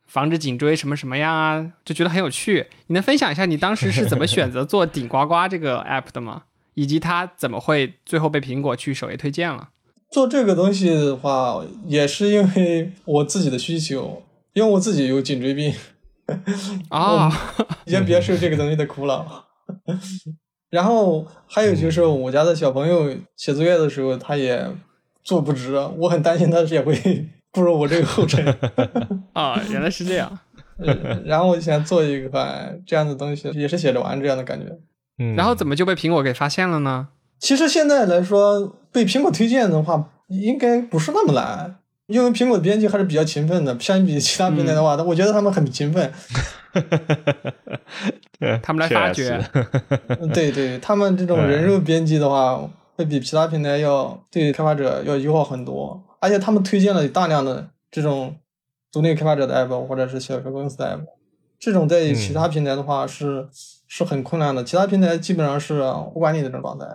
[0.06, 2.66] 防止颈椎什么什么样啊，就觉得很有趣。
[2.86, 6.44] 你能分享一下你当时是怎么选择做顶呱呱这个 app 的吗？
[6.74, 9.68] 以及它怎么会最后被苹果去首页推荐了？
[10.10, 14.22] 做这个东西的话，也是因为我自己的需求，
[14.54, 15.74] 因为我自己有颈椎病
[16.88, 17.30] 啊，
[17.86, 19.44] 先别受这个东西的苦恼。
[20.70, 24.70] 然后还有就是我家的小朋友写作业的时候，他也。
[25.28, 26.94] 做不直，我很担心他也会
[27.52, 28.42] 步入我这个后尘。
[29.34, 30.38] 啊，原来是这样。
[31.26, 34.74] 然后我就想做一个这样的东西，也是写着玩这样的感觉。
[35.18, 35.36] 嗯。
[35.36, 37.08] 然后怎么就被苹果给发现了呢？
[37.38, 43.78] 其实现在来说，被苹果推荐的话，应该不是那么难，因为苹果的编辑还是比较勤奋的。
[43.78, 46.10] 相比其他平台的话，我觉得他们很勤奋。
[48.62, 49.44] 他们来发掘。
[50.32, 52.58] 对对，他们这种人肉编辑的话。
[52.98, 58.34] 会比其他平台要对开发者要友好很多，而且他们推荐了大量的这种
[58.90, 61.06] 独立开发者的 app 或者是小车公司的 app，
[61.60, 63.46] 这种在其他平台的话是
[63.86, 65.80] 是很困难的，其他平台基本上是
[66.12, 66.86] 不管你的这种状态，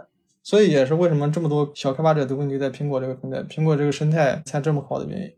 [0.43, 5.31] 所以也是为什么这么多小开发者都会留在苹果这个平台，苹果这个生态才这么好的原因。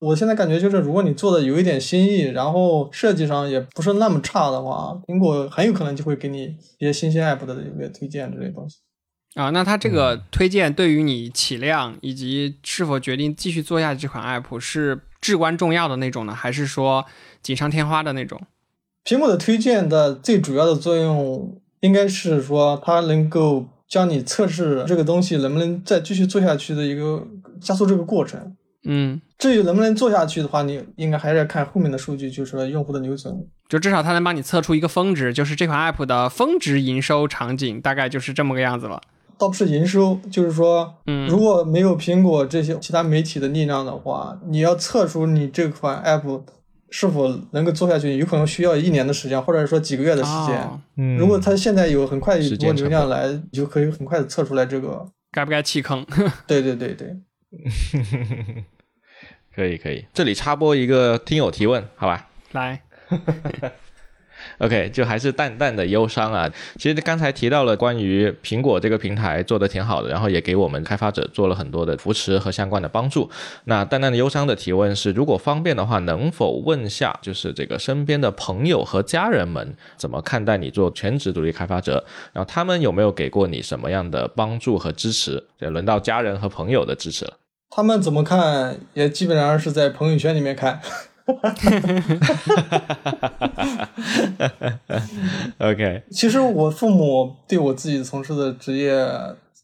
[0.00, 8.76] 我现在感觉就是，如果你做的有一点新意，然后设计上也不是那么差的话，苹果很有可能就会给你一些新鲜 app 的一个推荐之类东西。
[9.34, 17.06] 啊，那它这个推荐对于你起量以及是否决定继续做下这款 app 是至关重要的那种呢，还是说
[17.40, 18.40] 锦上添花的那种？
[19.04, 27.26] 苹果的推荐的最主要的作用应该是说，它能够将你测试这个东西能不能再继续做下去的一个
[27.60, 28.56] 加速这个过程。
[28.84, 33.46] 嗯，至于能不能做下去的话，你应该还是要看后面的数据，就是说用户的留存。
[33.68, 39.00] 就至少它能帮你测出一个峰值，就是这款 app 的峰值营收场景大概就是这么个样子了。
[39.40, 46.42] 倒不是营收，就是说，嗯，如果没有苹果这些其他媒体的力量的话，你要测出你这款 app
[46.90, 50.60] 是否能够做下去，有可能需要一年的时间，或者说几个月的时间。
[50.98, 56.04] 嗯，如果它现在有很快一波流量来，你就可以很快的测出来这个该不该弃坑。
[56.46, 57.16] 对对对对，
[59.56, 62.28] 可以可以，这里插播一个听友提问，好吧？
[62.52, 62.82] 来。
[64.60, 66.48] OK，就还是淡淡的忧伤啊。
[66.78, 73.30] 其实刚才提到了关于苹果这个平台做的挺好的，然后也给我们开发者做了很多的扶持和相关的帮助。
[73.64, 82.04] 那淡淡的忧伤的提问是：如果方便的话，能否问下，就是这个身边的朋友和家人们怎么看待你做全职独立开发者？
[82.34, 85.42] 然后他们有没有给过你什么样的帮助和支持？
[85.60, 87.32] 也轮到家人和朋友的支持了。
[87.70, 88.78] 他们怎么看？
[88.92, 90.80] 也基本上是在朋友圈里面看。
[91.34, 91.58] 哈哈
[93.58, 93.88] 哈
[95.58, 99.06] ！OK，其实我父母对我自己从事的职业，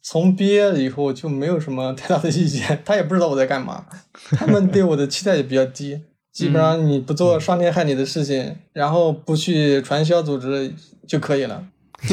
[0.03, 3.87] 从毕业了以后就没有什么太大的意见，他也不知道我在干嘛，
[4.37, 6.01] 他们对我的期待也比较低，
[6.33, 10.73] 基本上你不做伤天害理的事情，然后不去传销组织
[11.09, 11.65] 就可以了。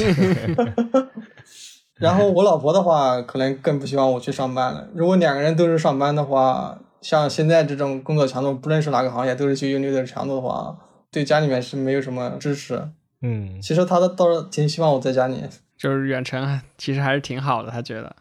[1.99, 4.87] 然后我老婆的话，可能更不希望我去上班了。
[4.95, 6.79] 如果两个人都是上班的话。
[7.03, 10.75] 像现在这种工作强度，不论是哪个行业，都是去用六的强度的话，
[11.11, 12.81] 对家里面是没有什么支持。
[13.21, 15.35] 嗯，其实他倒是挺希望我在家里，
[15.77, 17.69] 就是远程，其实还是挺好的。
[17.69, 18.15] 他觉得，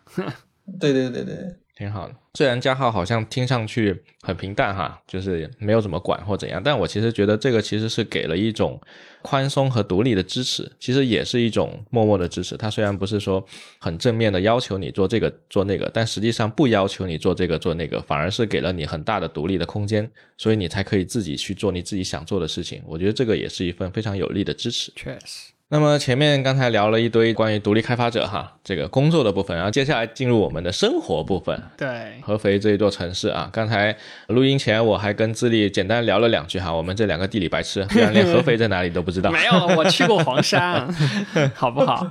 [0.79, 1.57] 对对对对。
[1.83, 8.81] 挺好的，虽然加号好像听上去很平淡哈，就是没有怎么管或怎样，但我其实觉得这个其实是给了一种
[9.21, 12.57] 宽松和独立的支持，其实也是一种默默的支持。
[12.57, 13.45] 他虽然不是说
[13.81, 22.81] 很正面的要求你做这个做那个，但实际上不要求你做这个做那个，反而是给了你很大的独立的空间，所以你才可以自己去做你自己想做的事情。
[22.87, 24.93] 我觉得这个也是一份非常有力的支持。
[24.95, 25.52] 确实。
[25.73, 31.59] 那么前面刚才聊了一堆关于独立开发者哈这个工作的部分，然后接下来进入我们的生活部分。
[31.79, 39.31] 对，合肥这一座城市啊，刚才录音前我还跟智利简单聊了两句哈，我们这两个地理白痴居然连合肥在哪里都不知道。
[39.33, 40.87] 没有，我去过黄山，
[41.57, 42.07] 好不好？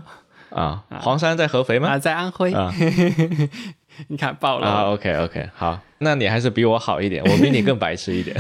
[0.49, 1.87] 啊，黄山在合肥吗？
[1.89, 2.51] 啊，在安徽。
[2.51, 2.73] 啊，
[4.07, 8.35] 你看爆了啊！OK OK，好，那你还是比我好一点，我比你更白痴一点。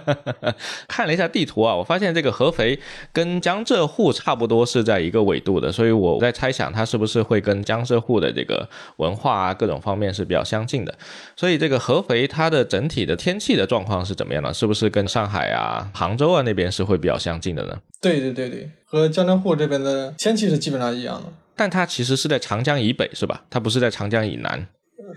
[0.88, 2.78] 看了一下地图啊，我发现这个合肥
[3.12, 10.94] 跟江浙沪差不多是在一个纬度的，所以我在猜想它是不是会跟江浙沪的这个文化啊各种方面是比较相近的。
[11.36, 14.52] 所以这个合肥它的整体的天气的状况是怎么样的？
[14.52, 17.78] 是不是跟上海啊、杭州啊那边是会比较相近的呢？
[18.00, 21.32] 对对对对，和江浙沪这边的天气是基本上一样的。
[21.56, 23.44] 但它其实是在长江以北，是吧？
[23.50, 24.66] 它不是在长江以南。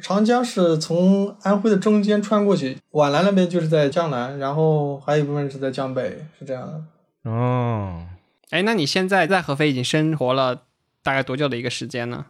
[0.02, 7.30] 长江是从安徽的中间穿过去，皖南那边就是在江南，然后还有一部分是在江北，是这样的。
[7.30, 8.06] 哦，
[8.50, 10.64] 哎，那你现在在合肥已经生活了
[11.02, 12.26] 大概多久的一个时间呢？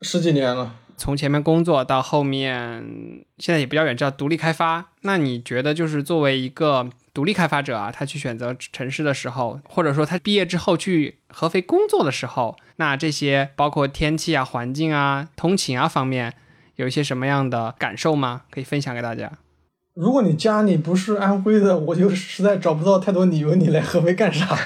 [0.00, 0.76] 十几年了。
[0.96, 4.90] 从前面工作到后面，现在也比较远，叫独立开发。
[5.00, 16.34] 那你觉得，就是作为一个独立开发者啊，他去选择城市的时候，或者说他毕业之后去合肥工作的时候，那这些包括天气啊、环境啊、通勤啊方面，
[16.74, 18.42] 有一些什么样的感受吗？
[18.50, 19.30] 可以分享给大家。
[19.94, 24.44] 如果你家里不是安徽的，我就实在找不到太多理由你来合肥干啥。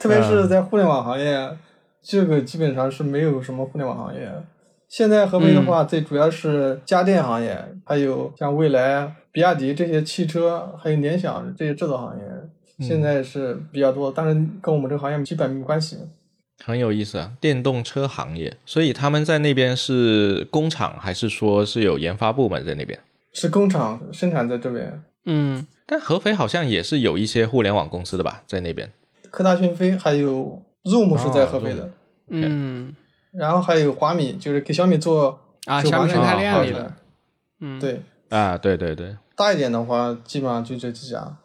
[0.00, 1.56] 特别是在互联网行业。
[2.02, 4.28] 这个基本上是没有什么互联网行业。
[4.88, 12.24] 现在合肥的话，最主要是家电行业，还有像蔚来、比亚迪这些汽车，还有联想这些制造行业，
[12.80, 14.10] 现在是比较多。
[14.10, 15.98] 当然跟我们这个行业基本没关系。
[16.64, 18.56] 很有意思啊，电动车行业。
[18.64, 22.98] 所以他们在那边是工厂，还是说是有研发部门在那边？
[23.32, 25.02] 是工厂生产在这边。
[25.24, 28.90] 嗯，但合肥好像也是有一些互联网公司的吧，在那边。
[29.30, 30.62] 科大讯飞还有。
[30.86, 31.90] Zoom 是在合肥的，
[32.28, 32.94] 嗯，
[33.32, 36.92] 然后还有华米，就是给小米做啊，小米生态链里的，
[37.58, 41.36] 嗯，对，啊，对对对，大一点的话，基本上就这几家。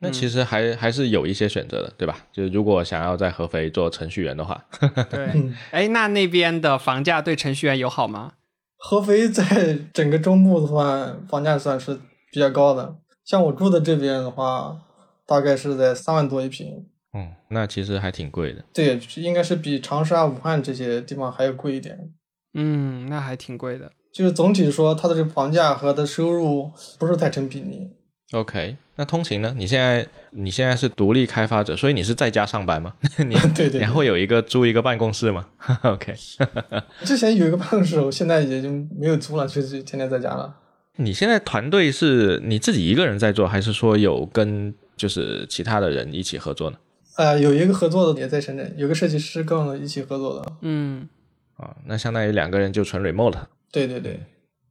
[0.00, 2.26] 那其实还还是有一些选择的，对吧？
[2.32, 4.64] 就是如果想要在合肥做程序员的话，
[5.10, 8.34] 对，哎，那那边的房价对程序员友好吗？
[8.76, 11.98] 合肥在整个中部的话，房价算是
[12.30, 14.78] 比较高的，像我住的这边的话，
[15.26, 16.86] 大概是在三万多一平。
[17.12, 18.64] 嗯，那其实还挺贵的。
[18.72, 22.12] 对，应该是比长沙、武汉这些地方还要贵一点。
[22.54, 23.90] 嗯，那还挺贵的。
[24.12, 27.90] 就是总体说，它的这房价和的收入不是太成比例。
[28.32, 29.54] OK，那通勤呢？
[29.56, 32.92] 你现在你现在是独立开发者，所以你是在家上班吗？
[33.26, 35.46] 你对对，然后有一个租一个办公室吗？
[35.82, 36.14] OK，
[37.04, 40.54] 之前有一个办公室，我现在已经没有租了，就是天天在家了。
[40.96, 46.76] 你现在团队是你自己一个人在做，还是说有跟就是其他的人一起合作呢？
[47.16, 50.52] 呃，有一个合作的也在深圳，有个设计师跟我们一起合作的。
[50.60, 51.08] 嗯，
[51.56, 53.38] 啊，那相当于两个人就纯 remote。
[53.72, 54.20] 对对对。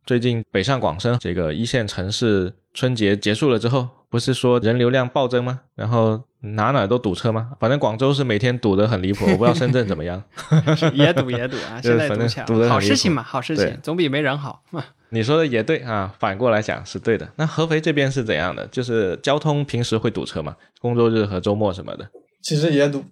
[0.07, 5.59] 最近北上广深这个一线城市春节结束了之后，不是说人流量暴增吗？
[5.75, 7.51] 然后哪哪都堵车吗？
[7.59, 10.23] 反正广州是每天堵得很离谱， 我不知道深圳怎么样。
[10.95, 14.63] 也堵也堵啊，现在堵起来，好事情嘛，好事情，总比没人好。
[15.11, 17.27] 你说的也对啊，反过来讲是对的。
[17.35, 18.65] 那合肥这边是怎样的？
[18.67, 20.55] 就是交通平时会堵车吗？
[20.79, 22.09] 工作日和周末什么的？
[22.41, 23.03] 其实也堵，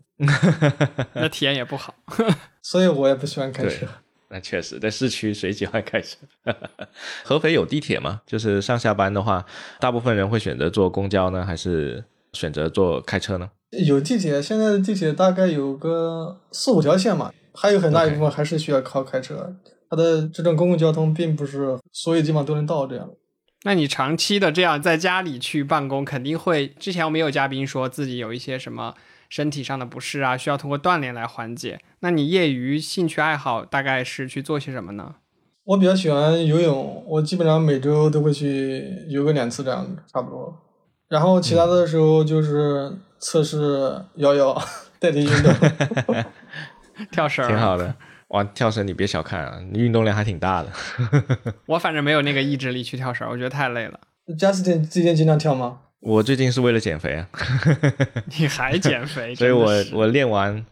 [1.11, 1.93] 那体验也不好，
[2.61, 3.85] 所以我也不喜欢开车。
[4.29, 6.17] 那确实，在市区谁喜欢开车？
[7.23, 8.21] 合肥有地铁吗？
[8.25, 9.45] 就是上下班的话，
[9.79, 13.49] 大部分人会选择坐公交呢，还是选择坐开车呢？
[13.85, 19.55] 有地铁，现在的地铁大概有个四五条线嘛，还有很大一部分还是需要靠开车。
[19.89, 23.09] 它的这种公共交通并不是所有地方都能到这样。
[23.63, 26.67] 那你长期的这样在家里去办公，肯定会。
[26.79, 28.93] 之前我们有嘉宾说自己有一些什么
[29.29, 31.79] 身体上的不适啊，需要通过锻炼来缓解。
[31.99, 35.15] 那你业余兴趣爱好大概是去做些什么呢？
[35.63, 40.61] 我比较喜欢游泳，我基本上每周都会去游个两次这样差不多。
[41.07, 44.55] 然后其他的时候就是测试摇摇
[44.99, 45.53] 代替运动，
[47.11, 47.95] 跳绳，挺好的。
[48.29, 50.69] 哇，跳绳你别小看啊，你运动量还挺大的。
[51.67, 53.99] 我反正没有那个意志力去跳绳，我觉得太累了。
[54.37, 55.81] Justin 最近经常跳吗？
[56.05, 57.27] 我最近是为了减肥啊。
[58.37, 59.33] 你还减肥？
[59.33, 60.63] 所以我我练完。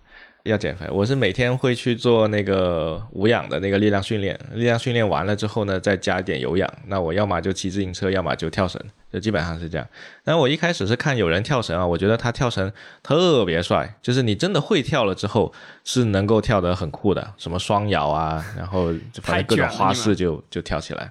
[0.43, 6.69] 要减肥，我是每天会去做那个无氧的那个力量训练，力量训练完了之后呢，再加一点有氧。
[6.87, 8.77] 那我要么就骑自行车，要么就跳绳，
[9.09, 9.87] 就基本上是这样。
[10.21, 12.69] 但我一开始是看有人跳绳啊，我觉得他跳绳
[13.01, 15.53] 特别帅，就是你真的会跳了之后，
[15.85, 21.09] 是能够跳得很酷的，什么双摇啊，然后反正各种花式就就跳起来。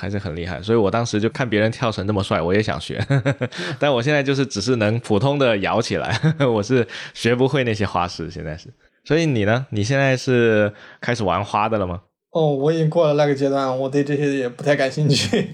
[0.00, 2.98] 还是很厉害，所以我当时就看别人跳绳那么帅，我也想学。
[3.78, 8.30] 但我现在就是只是能普通的摇起来， 我是学不会那些花式。
[8.30, 8.68] 现在是，
[9.04, 9.66] 所以你呢？
[9.68, 10.72] 你现在是
[11.02, 12.00] 开始玩花的了吗？
[12.30, 15.50] 哦，我已经过了那个阶段，我对这些也不太感兴趣。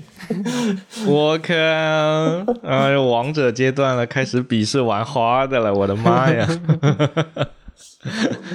[1.08, 1.52] 我靠！
[2.62, 6.46] 哎，王者阶段了，开始鄙视玩花的了，我的妈呀！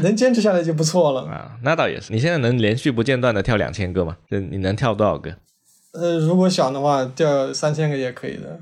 [0.03, 1.23] 能坚持下来就不错了。
[1.23, 2.13] 啊，那倒也是。
[2.13, 4.15] 你现在能连续不间断的跳两千个吗？
[4.29, 5.35] 就你能跳多少个？
[5.93, 8.59] 呃，如果想的话，掉三千个也可以的。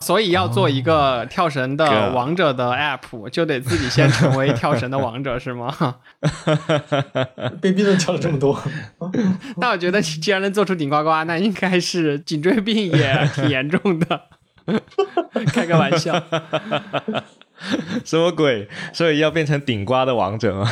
[0.00, 5.96] 所以要做一个跳绳的王者的 app，就得自己先成为跳绳的王者，是吗？
[7.60, 8.62] 被逼着跳了这么多。
[9.56, 14.22] 那我觉得你既然能做出顶呱呱，那应该是颈椎病也挺严重的。
[15.52, 16.22] 开个玩笑。
[18.04, 18.68] 什么鬼？
[18.92, 20.70] 所以要变成顶呱的王者吗？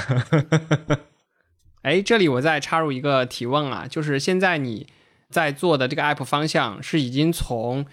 [1.83, 4.87] 哎，这里我再插入一个提问啊，就是现在你
[5.35, 7.85] 在做的这个 app 方向是已经从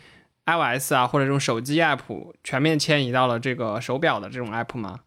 [0.46, 2.04] iOS 啊或者这种手机 app
[2.44, 5.00] 全面迁移到了这个手表的这种 app 吗？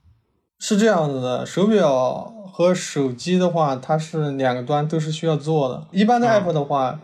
[0.59, 5.87] 是这样子的，手表和手机的话，它是两个端都是需要做的。
[5.93, 6.99] 一般的 app 的话，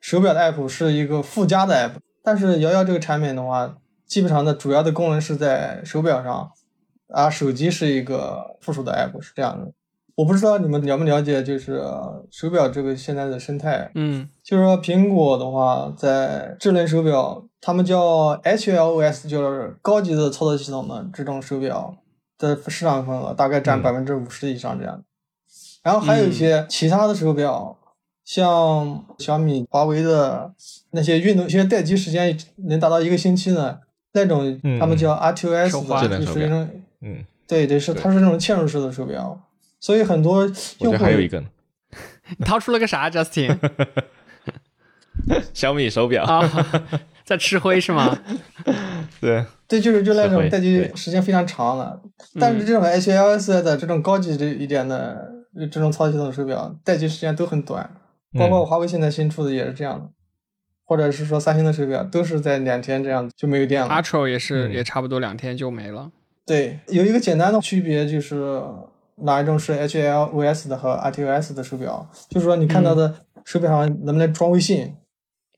[0.00, 1.92] 手表的 app 是一个附加的 app，
[2.24, 3.76] 但是摇摇这个产品的话。
[4.06, 6.52] 基本上的主要的功能是在手表上，
[7.08, 9.72] 啊，手机是一个附属的 app，是这样的。
[10.16, 11.80] 我不知道你们了不了解，就是
[12.30, 13.90] 手表这个现在的生态。
[13.94, 21.94] 嗯，就是说苹果的话，在智能手表，他们叫 HLOS，就是高级的操作系统的这种手表
[22.38, 25.04] 的市场份额大概占百分之五十以上这样。
[25.84, 27.76] 然后还有一些其他的手表，
[28.24, 30.52] 像小米、华为的
[30.90, 32.36] 那些运动，一些待机时间
[32.68, 33.80] 能达到一个星期的。
[34.12, 36.70] 那种他们叫 RTOS 的，就是那种，
[37.02, 39.38] 嗯，对对，是它是那种嵌入式的手表，
[39.86, 41.44] 所以很多用户还有一个，
[42.44, 43.56] 掏出了个啥，Justin？
[45.54, 46.24] 小米手表。
[46.24, 46.42] 啊，
[47.24, 48.18] 在吃灰是吗？
[49.20, 52.00] 对，对，就是就那种待机时间非常长的，
[52.40, 55.30] 但是这种 HLS 的这种高级这一点的
[55.70, 57.88] 这种操作系统手表，待机时间都很短，
[58.36, 60.08] 包括华为现在新出的也是这样的。
[60.84, 66.10] 或者是说三星的手表都是在两天这样就没有电了，Ultra 也是也差不多两天就没了。
[66.44, 68.60] 对，有一个简单的区别就是
[69.22, 73.14] 哪一种是 HLOS 的和 RTOS 的手表，就是说你看到的
[73.44, 74.94] 手表上能不能装微信？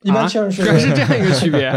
[0.03, 1.71] 一般确认是是这样一个区别。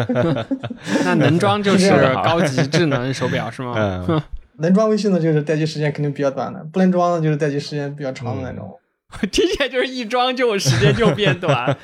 [1.03, 1.89] 那能装就是
[2.23, 3.73] 高级智能手表是吗？
[4.59, 8.77] 能装微信的就是待机时间肯定比较短的，不能装的就是待机时间比较长的那种。
[9.31, 11.75] 听起来就是一装就时间就变短。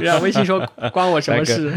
[0.00, 1.74] 让微信说关我什么事？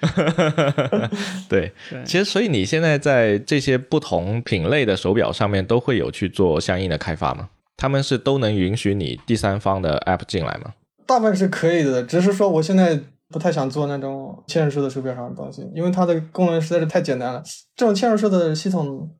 [1.48, 1.72] 对，
[2.04, 7.50] 其实所以你现在在这些不同品类的手表上面都会有去做相应的开发吗？
[7.76, 10.72] 他们是都能允许你第三方的 app 进来吗？
[11.06, 17.42] 大部分是可以的，只是说我现在不太想做那种嵌入式的手表上的东西，因为它的功能实在是太简单了。
[17.76, 19.10] 这种嵌入式的系统，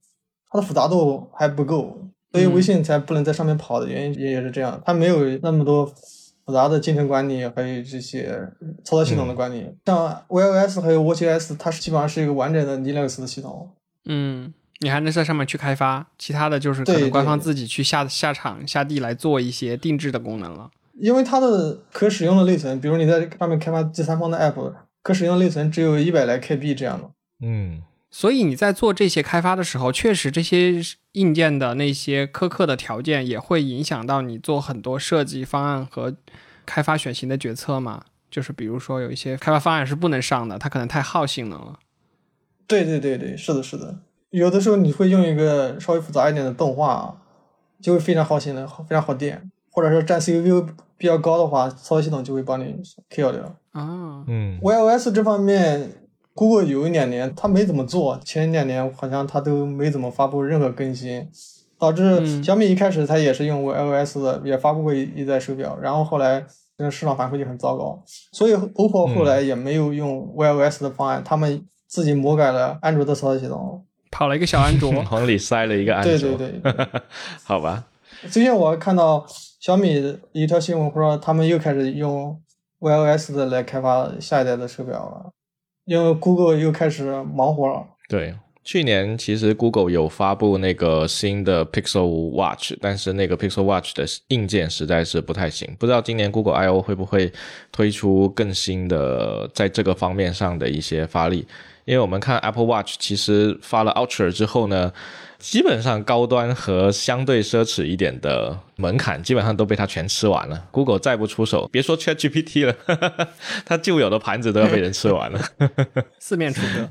[0.51, 1.99] 它的复杂度还不够，
[2.33, 5.93] 所以微信才不能在上面跑的原因也也是这样，它没有那么多。
[6.51, 8.37] 复杂的进程管理，还有这些
[8.83, 13.71] 操作系统的管理，像 weOS 还有 watchOS，它是基本上是一个完整的 Linux 的系统。
[14.07, 20.69] 嗯，你还能在上面去开发，其他的就是可能官方自己去下下场下地来做一些定制的功能了。
[20.99, 24.73] 因为它的可使用的内存，比如你在上面开发第三方的 app，
[25.05, 27.09] 可使用内存只有一百来 KB 这样的。
[27.47, 27.85] 嗯。
[28.11, 30.83] 所以你在做这些开发的时候，确实这些
[31.13, 36.17] 硬件的那些苛刻的条件也会影响到你做很多设计方案和
[36.67, 38.03] 开发选型的决策嘛？
[38.29, 41.79] 就是比如说有一些开发方案是不能上的，它可能太耗性能了。
[42.67, 44.01] 对对对对，是的，是的。
[44.31, 47.17] 有的时候你会用一个稍微复杂一点的动画，
[47.81, 52.77] 就会非常耗性能，非常耗电，或者说占 CPU 比较高的话，操作系统就会帮你
[53.09, 53.57] kill 掉。
[53.71, 55.93] 啊，嗯，iOS 这方面。
[56.41, 61.29] Google 有一两年，它没怎么做，前两年好像它都没怎么发布任何更新，
[61.79, 66.43] 导致小米一开始它也是用 iOS 的，也发布过一一代手表，然后后来
[66.79, 76.75] 这个市场反馈就很糟糕，所以 OPPO 后来也没有用 iOS 的方案，他们自己魔改了安卓的操作系统，跑了一个小安卓， 往里塞了一个安卓，对对对，
[77.45, 77.85] 好吧。
[78.31, 79.27] 最近我看到
[79.61, 82.41] 小米一条新闻说，他们又开始用
[82.81, 85.31] iOS 的来开发下一代的手表了。
[85.91, 87.85] 因为 Google 又开始忙活了。
[88.09, 88.33] 对，
[88.63, 95.69] 去年其实 Google 有发布那个新的 Pixel Watch，但是那个 Pixel Watch 的硬件实在是不太行。
[95.81, 97.33] 不知道今年 Google I/O 会不会
[97.73, 101.45] 推出更新的在这个方面上的一些发力？
[101.87, 104.93] 因为我们看 Apple Watch，其实发了 Ultra 之后呢。
[105.41, 110.67] 基本上高端和相对奢侈一点的门槛，基本上都被它全吃完了。
[110.71, 112.75] Google 再不出手，别说 Chat GPT 了，
[113.65, 115.41] 它旧有的盘子都要被人吃完了。
[116.21, 116.89] 四面楚歌。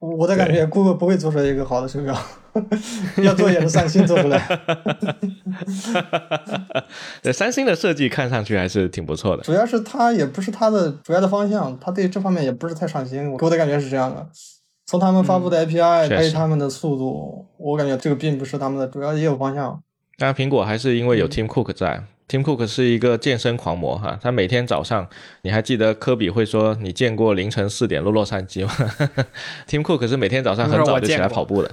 [0.00, 2.16] 我的感觉，Google 不会做出来一个好的手表，
[3.22, 4.60] 要做也是三星做出来。
[7.20, 9.42] 对，三星的设计看上去还是挺不错的。
[9.42, 13.36] 主要是它也不是它的主要的方向，它对这方面也不是太上心。
[13.36, 14.24] 给我的感觉是这样的。
[14.88, 19.82] 从他们发布的 API 还有他们的速度，我感觉这个并不是他们的主要业务方向。
[20.16, 22.02] 当然，苹果还是因为有嗯 Tim Cook 在。
[22.26, 25.06] Tim Cook 是一个健身狂魔哈，他每天早上，
[25.42, 28.72] 你还记得科比会说你见过凌晨四点落洛杉矶吗？
[29.68, 31.70] Tim Cook 是每天早上很早就起来跑步的，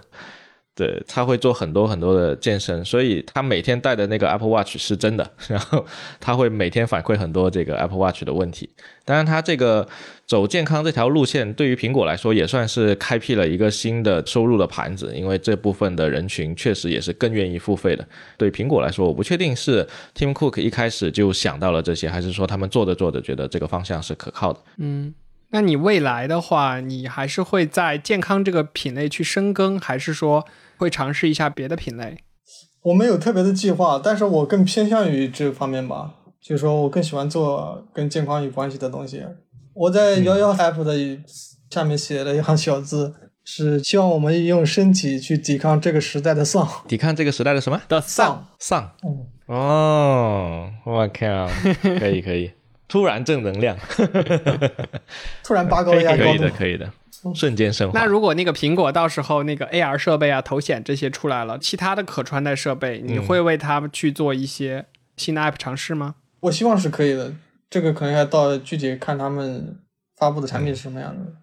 [0.76, 5.86] 对，他会做很多很多的健身，所以他每天带的那个 Apple Watch 是真的， 然后
[6.20, 8.70] 他会每天反馈很多这个 Apple Watch 的问题。
[9.06, 9.88] 当然，他这个
[10.26, 18.06] 走健康这条路线，对于苹果来说也算是开辟了一个新的收入的盘子，因为这部分的人群确实也是更愿意付费的。
[18.38, 24.60] 对苹果来说，我不确定是 Tim Cook 一开始就想到了这些，还是说他们做着做着觉得这个方向是可靠的。
[24.78, 25.14] 嗯，
[25.52, 30.46] 那你未来的话，你还是会在健康这个品类去深耕，还是说
[30.78, 32.18] 会尝试一下别的品类？
[32.84, 39.24] 我没有特别的计划，但是我更偏向于这方面吧，就是说我更喜欢做跟健康有关系的东西。
[39.74, 40.94] 我在幺幺 app 的
[41.70, 43.14] 下面写了一行小字，
[43.44, 48.48] 是希望我们用身体去抵抗这个时代的丧抵抗这个时代的什么的丧。
[48.60, 48.92] 丧？
[49.04, 51.50] 嗯，哦，我靠，
[52.00, 52.52] 可以可以，
[52.88, 53.76] 突然正能量，
[55.44, 56.50] 突然拔高一下高度可以的。
[56.52, 56.92] 可以的，
[57.34, 58.00] 瞬间升华。
[58.00, 64.86] 那如果那个苹果到时候那个 AR 设备啊、头显这些出来了，其他的可穿戴设备，你会为他们去做一些
[65.18, 66.16] 新的 App 尝试吗？
[66.42, 67.34] 我希望是可以的，
[67.70, 69.78] 这个可能要到具体看他们
[70.18, 71.34] 发布的产品是什么样的。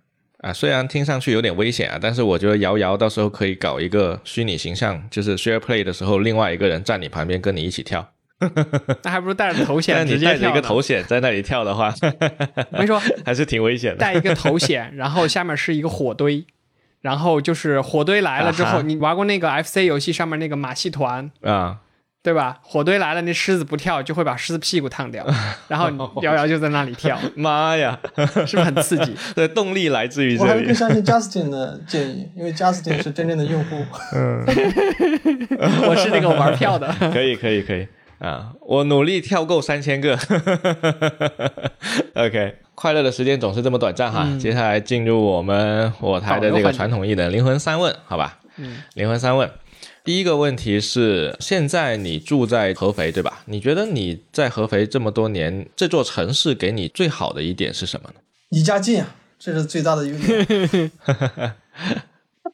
[0.49, 8.13] 啊，虽然听上去有点危险啊，但是我觉得瑶瑶到时候可以搞一个虚拟形象，就是 Share Play 的时候，另外一个人站你旁边跟你一起跳。
[9.05, 11.93] 那还不如带着头但显直接你带着一个头显在那里跳的话，
[12.71, 13.99] 我跟你说， 还是挺危险的。
[13.99, 16.45] 带一个头显， 然后下面是一个火堆，
[17.01, 21.79] 然后就是火堆来了之后，啊你玩过那个 FC 游戏上面那个马戏团，啊，
[22.23, 22.59] 对吧？
[22.63, 25.27] 火堆来了，那狮子不跳就会把狮子屁股烫掉，
[25.69, 25.91] 然后
[26.23, 27.99] 瑶瑶就在那里跳，妈呀，
[28.47, 29.15] 是不是很刺激？
[29.35, 30.51] 对动力来自于这里。
[30.51, 30.75] 我还是更。
[30.75, 33.85] 相信 Justin 的建议，因为 Justin 是真正的用户。
[34.15, 34.45] 嗯。
[35.89, 37.87] 我是那个玩票的，可以，可以，可以
[38.23, 38.53] 啊！
[38.61, 40.17] 我努力跳够三千个。
[42.15, 44.29] OK，快乐的时间总是这么短暂哈。
[44.39, 48.39] 接下来进入我们我台的这个传统艺能灵魂三问，好吧？
[48.59, 49.51] 嗯，灵魂三问。
[50.05, 53.43] 第一个问题是，现在你住在合肥对吧？
[53.47, 58.15] 你觉得你在合肥这么多年，这座城市给你最好的一点是什么呢
[58.51, 60.93] 离家近啊，这是最大的优点。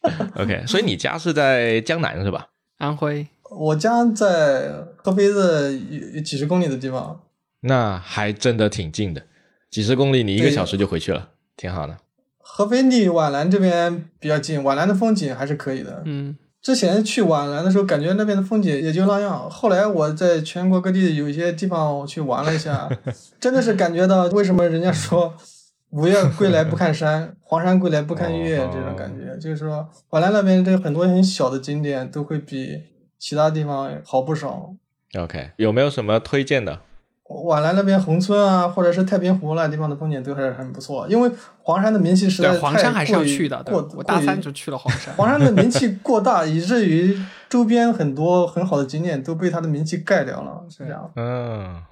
[0.36, 2.48] OK，所以你家是在江南是吧？
[2.78, 7.20] 安徽我家在合肥的有有几十公里的地方，
[7.61, 9.22] 那还真的挺近的，
[9.70, 11.96] 几十公里你一个小时就回去了，挺好的。
[12.38, 16.03] 合肥离皖南这边比较近，皖南的风景还是可以的。
[16.07, 19.49] 嗯，之前去皖南的时候，感觉那边的风景也就那样。
[19.51, 22.88] 后来我在全国各地有一些地方我去玩了一下，
[23.38, 25.34] 真的是感觉到为什么人家说
[25.90, 32.82] “五岳归来不看山， 黄山归来不看岳”哦这种感觉，就是说皖南那边这个很多很小的景点都会比
[33.18, 34.74] 其他地方好不少。
[35.18, 36.80] OK，有没有什么推荐的？
[37.24, 41.30] 皖南那边宏村啊，或者是太平湖那地方的风景都还是很不错，因为
[41.62, 43.62] 黄山的名气实在黄山还是要太过于去的。
[43.64, 45.14] 对过，我大三就去了黄山。
[45.14, 47.14] 黄山的名气过大， 以至于
[47.50, 51.10] 周边很多很好的景点都被它的名气盖掉了，是这样。
[51.16, 51.82] 嗯，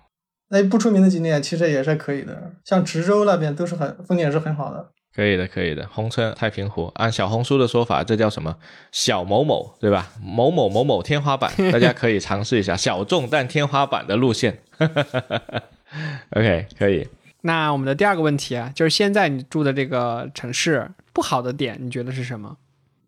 [0.48, 4.88] 那不出名的景点其实也是可以的，像池州那边都是很风景也是很好的。
[5.16, 5.88] 可以的，可以的。
[5.90, 8.54] 红村、太平湖，按小红书的说法，这叫什么？
[8.92, 10.12] 小某某，对吧？
[10.22, 14.58] 某某某某天花板，大家可以尝试一下小众但天花板的路线。
[16.32, 17.08] OK，可以。
[17.40, 22.58] 那我们的第二个问题啊，就是现在你住的这个城市不好的点，你觉得是什么？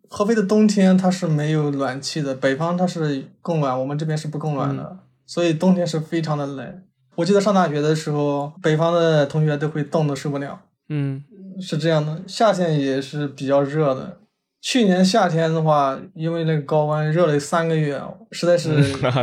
[0.09, 6.83] 合肥的冬天它是没有暖气的，北方它是供暖，我们这边是不供暖的，所以冬天是非常的冷。
[7.17, 10.63] 我记得上大学的时候，北方的同学都会冻得受不了。
[10.89, 11.23] 嗯，
[11.61, 14.19] 是这样的，夏天也是比较热的。
[14.61, 18.01] 去年夏天的话，因为那个高温热了三个月，
[18.33, 18.71] 实在是，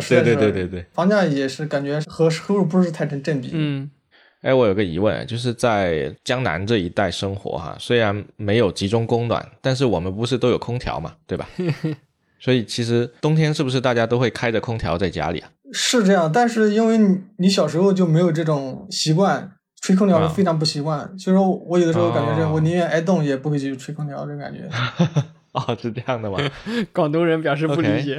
[0.10, 0.86] 对对对对对。
[0.94, 3.50] 房价也是感觉和收入不是太成正比。
[3.52, 3.92] 嗯，
[4.42, 11.48] 哎，我有个疑问，就是在江南这一带生活哈，虽然没有集中供暖，但是我们不是都有空调嘛，对吧？
[12.40, 15.50] 所以其实冬天是不是大家都会开着空调在家里啊？
[15.74, 19.52] 是这样，但是因为你你小时候就没有这种习惯，
[19.86, 20.98] 吹空调啊是非常不习惯。
[21.20, 24.68] 所以说我有的时候感觉是哦我宁愿挨冻也不会去吹空调，这种感觉。
[25.54, 26.40] 哦，是这样的吗？
[26.92, 28.18] 广东人表示不理解。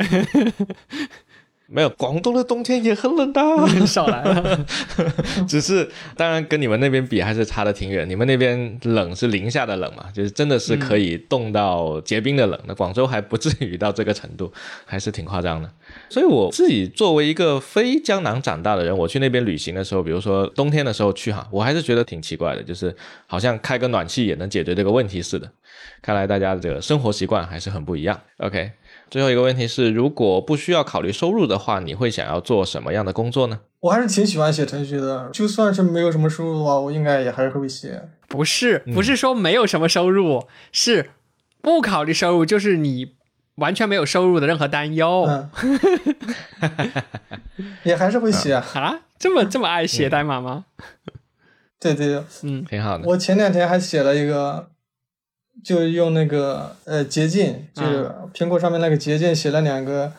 [1.68, 4.66] 没有，广东的冬天也很冷的，少来了。
[5.48, 8.08] 只是当然跟你们那边比还是差的挺远。
[8.08, 12.60] 你们那边冷是零下的冷嘛，就是真的是可以冻到结冰的冷。
[12.66, 14.52] 那广州还不至于到这个程度，
[14.84, 15.68] 还是挺夸张的。
[16.08, 22.94] 所以我自己作为一个非江南长大的人，我去那边旅行的时候，比如说冬天的时候去哈，我还是觉得挺奇怪的，就是
[23.26, 25.50] 好像开个暖气也能解决这个问题似的。
[26.00, 28.20] 看来大家的这个生活习惯还是很不一样。
[28.38, 28.70] OK。
[29.08, 33.60] 最后一个问题是，如果不需要考虑收入的话，你会想要做什么样的工作呢？
[33.80, 38.08] 我还是挺喜欢写程序的，就算是没有什么收入的话，我应该也还是会写。
[38.26, 41.10] 不是，不是说没有什么收入，是
[41.62, 43.12] 不考虑收入，就是你
[43.56, 45.24] 完全没有收入的任何担忧。
[45.28, 45.50] 嗯，
[47.84, 49.00] 也还是会写啊？
[49.18, 50.64] 这么这么爱写代码吗？
[51.78, 53.06] 对对，嗯，挺好的。
[53.06, 54.70] 我前两天还写了一个。
[55.64, 60.12] 就用那个呃捷径，就是苹果上面那个捷径写了两个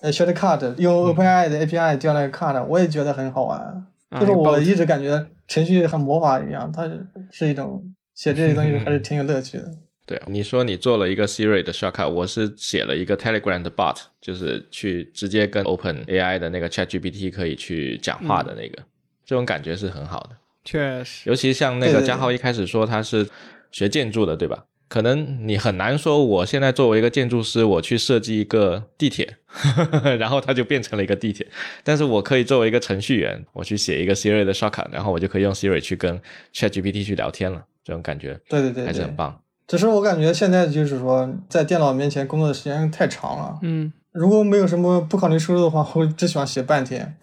[0.00, 3.86] 呃 shortcut，用 OpenAI 的 API 叫那个 cut，我也觉得很好玩。
[4.18, 6.90] 就是我一直感觉程序很魔法一样，它
[7.30, 7.82] 是一种
[8.14, 9.70] 写这些东西 还是挺有乐趣的。
[10.06, 18.82] 对，你说你做了一个 Siri 的 shortcut，我是写了一个 Telegram 的 bot，就是去直接跟 OpenAI 的那个 ChatGPT 可以去讲话的那个，
[19.26, 20.30] 这种感觉是很好的。
[20.64, 23.28] 确实，尤其像那个嘉浩一开始说他是。
[23.70, 24.64] 学建筑的对吧？
[24.88, 29.36] 可能你很难说，我现在作为一个建筑师，我去设计一个地铁，
[30.18, 31.46] 然后它就变成了一个地铁。
[31.84, 36.18] 但是我可以作为一个程序员，我去写一个 Siri 的 shortcut，然后我就可以用 Siri 去跟
[36.54, 37.64] ChatGPT 去聊天了。
[37.84, 39.40] 这种感觉，对对对，还是很棒。
[39.66, 43.58] 只是我感觉现在就是说，在电脑面前工作的时间太长了。
[43.62, 47.16] 嗯，如果没有什么不考虑收入的话， 我只喜欢写半天，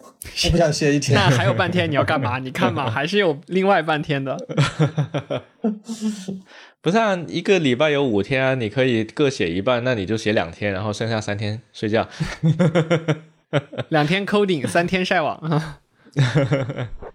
[0.44, 1.14] 我不想写一天。
[1.14, 2.38] 那还有半天你要干嘛？
[2.40, 4.36] 你看嘛，还是有另外半天的。
[6.80, 12.08] 不是啊，一个礼拜有五天啊，你可以各写一半，那你就写两天，然后剩下三天睡觉。
[13.88, 15.40] 两天 coding，三天晒网，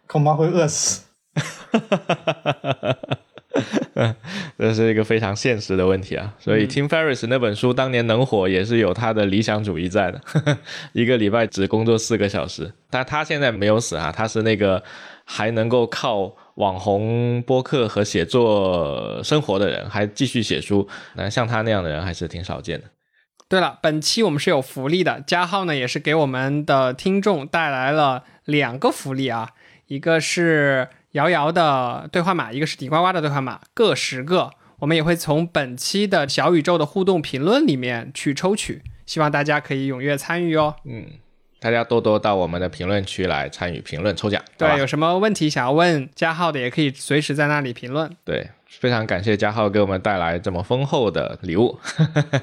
[0.07, 1.03] 恐怕会饿死。
[4.57, 10.21] 这是一个非常现实的问题啊，所以 Tim Ferriss 那本书当年能火，也是有他的理想主义在的。
[10.93, 14.83] 一个礼拜只工作四个小时，但他现在没有死啊，他是那个
[15.25, 16.35] 还能够靠。
[16.55, 22.87] 网红播客和写作生活的人还继续写书，那像他那样的人还是挺少见的。
[23.47, 29.51] 对了，本期我们是有福利的，加号呢也是给我们的听众带来了两个福利啊，
[29.87, 34.51] 一个是瑶瑶的兑换码，一个是底呱呱的兑换码，各十个。
[34.79, 40.75] 我们也会从本期的小宇宙的互动评论里面去抽取，希望大家可以踊跃参与哦。
[40.85, 41.05] 嗯。
[41.59, 44.43] 大家多多到我们的评论区来参与评论抽奖。
[44.57, 48.09] 对，有什么问题想要问加号的，也可以随时在那里评论。
[48.25, 51.77] 对，非常感谢加号给我们带来这么丰厚的礼物。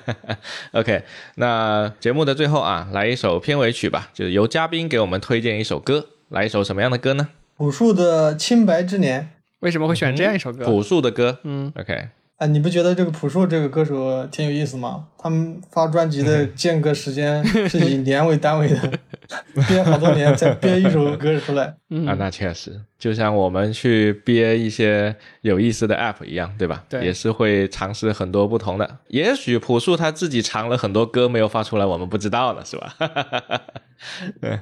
[0.70, 1.02] OK，
[1.34, 7.30] 那节目的最后啊，来一首片尾曲吧，就是由嘉宾给我们推荐一首歌，来一首什么样的歌呢？
[7.58, 9.22] 朴树的《清白之年》。
[9.58, 10.64] 为什么会选这样一首歌？
[10.64, 11.40] 朴树的歌。
[11.42, 12.08] 嗯，OK。
[12.36, 15.06] 哎，你不觉得这个朴树这个歌手挺有意思吗？
[15.18, 18.92] 他们发专辑的 间隔时间是以年为单位的，
[19.66, 21.64] 憋好多年再憋一首歌出来。
[22.06, 26.84] 啊，那确实，就像我们去憋一些有意思的 app 一样，对吧？
[26.88, 28.98] 对，也是会尝试很多不同的。
[29.08, 32.94] 也许朴树他自己藏了很多歌没有发出来，我们不知道了，是吧？
[34.40, 34.60] 对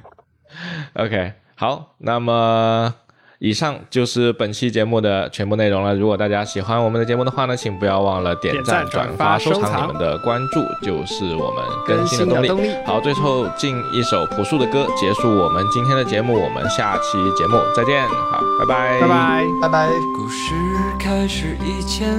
[0.95, 2.93] ，OK，好，那么。
[3.39, 5.93] 以上就是本期节目的全部内容了。
[5.93, 9.83] 如果大家喜欢我们的节目的话呢，请不要忘了点赞、转发、收藏。
[9.83, 12.71] 你们的关注就是我们更新的动力。
[12.83, 16.33] 好，最后进一首朴树的歌，结束我们今天的节目。
[16.33, 18.01] 我们下期节目再见。
[18.09, 19.89] 好，拜拜，拜拜，拜拜。
[20.15, 20.55] 故事
[20.99, 22.17] 开始以前，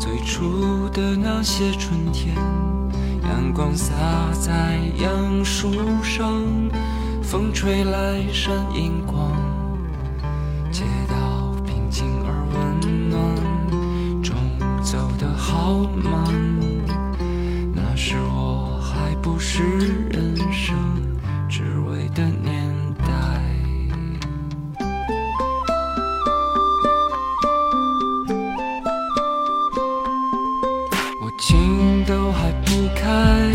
[0.00, 2.34] 最初的那些春天，
[3.24, 3.92] 阳光洒
[4.32, 5.70] 在杨树
[6.02, 6.42] 上，
[7.26, 9.32] 风吹来闪银光。
[10.70, 14.36] 街道平静而温暖，钟
[14.80, 15.74] 走得好
[16.04, 16.24] 慢。
[17.74, 19.60] 那时我还不是
[20.08, 20.76] 人生
[21.48, 23.04] 只为的年代。
[31.20, 33.50] 我情都还不开，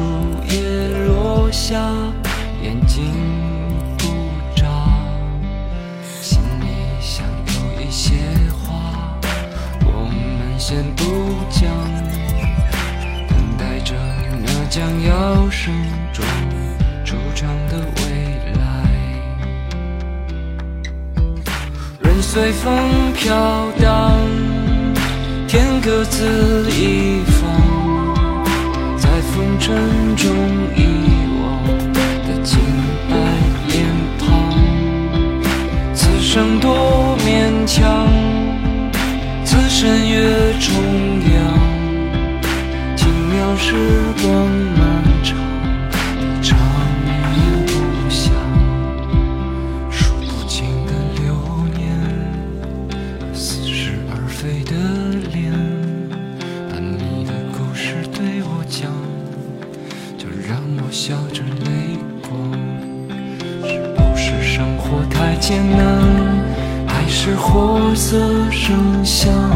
[0.00, 0.06] 树
[0.48, 1.78] 叶落下，
[2.62, 3.04] 眼睛
[3.98, 4.06] 不
[4.56, 4.66] 眨，
[6.22, 6.64] 心里
[7.02, 8.14] 想有一些
[8.64, 9.20] 话，
[9.84, 11.04] 我们先不
[11.50, 11.68] 讲，
[13.28, 13.94] 等待着
[14.42, 15.74] 那将要生
[16.14, 16.24] 中
[17.04, 18.02] 出场的未
[18.58, 18.60] 来。
[22.00, 24.16] 任随风飘荡，
[25.46, 27.39] 天各自一方。
[29.60, 29.76] 尘
[30.16, 30.26] 中
[30.74, 30.86] 遗
[31.38, 31.62] 忘
[32.24, 32.58] 的清
[33.10, 33.14] 白
[33.68, 33.84] 脸
[34.18, 34.54] 庞，
[35.92, 38.08] 此生多勉强，
[39.44, 40.18] 此身越
[40.58, 40.74] 重
[41.30, 43.76] 洋，轻描时
[44.22, 44.79] 光。
[68.70, 69.49] 声响。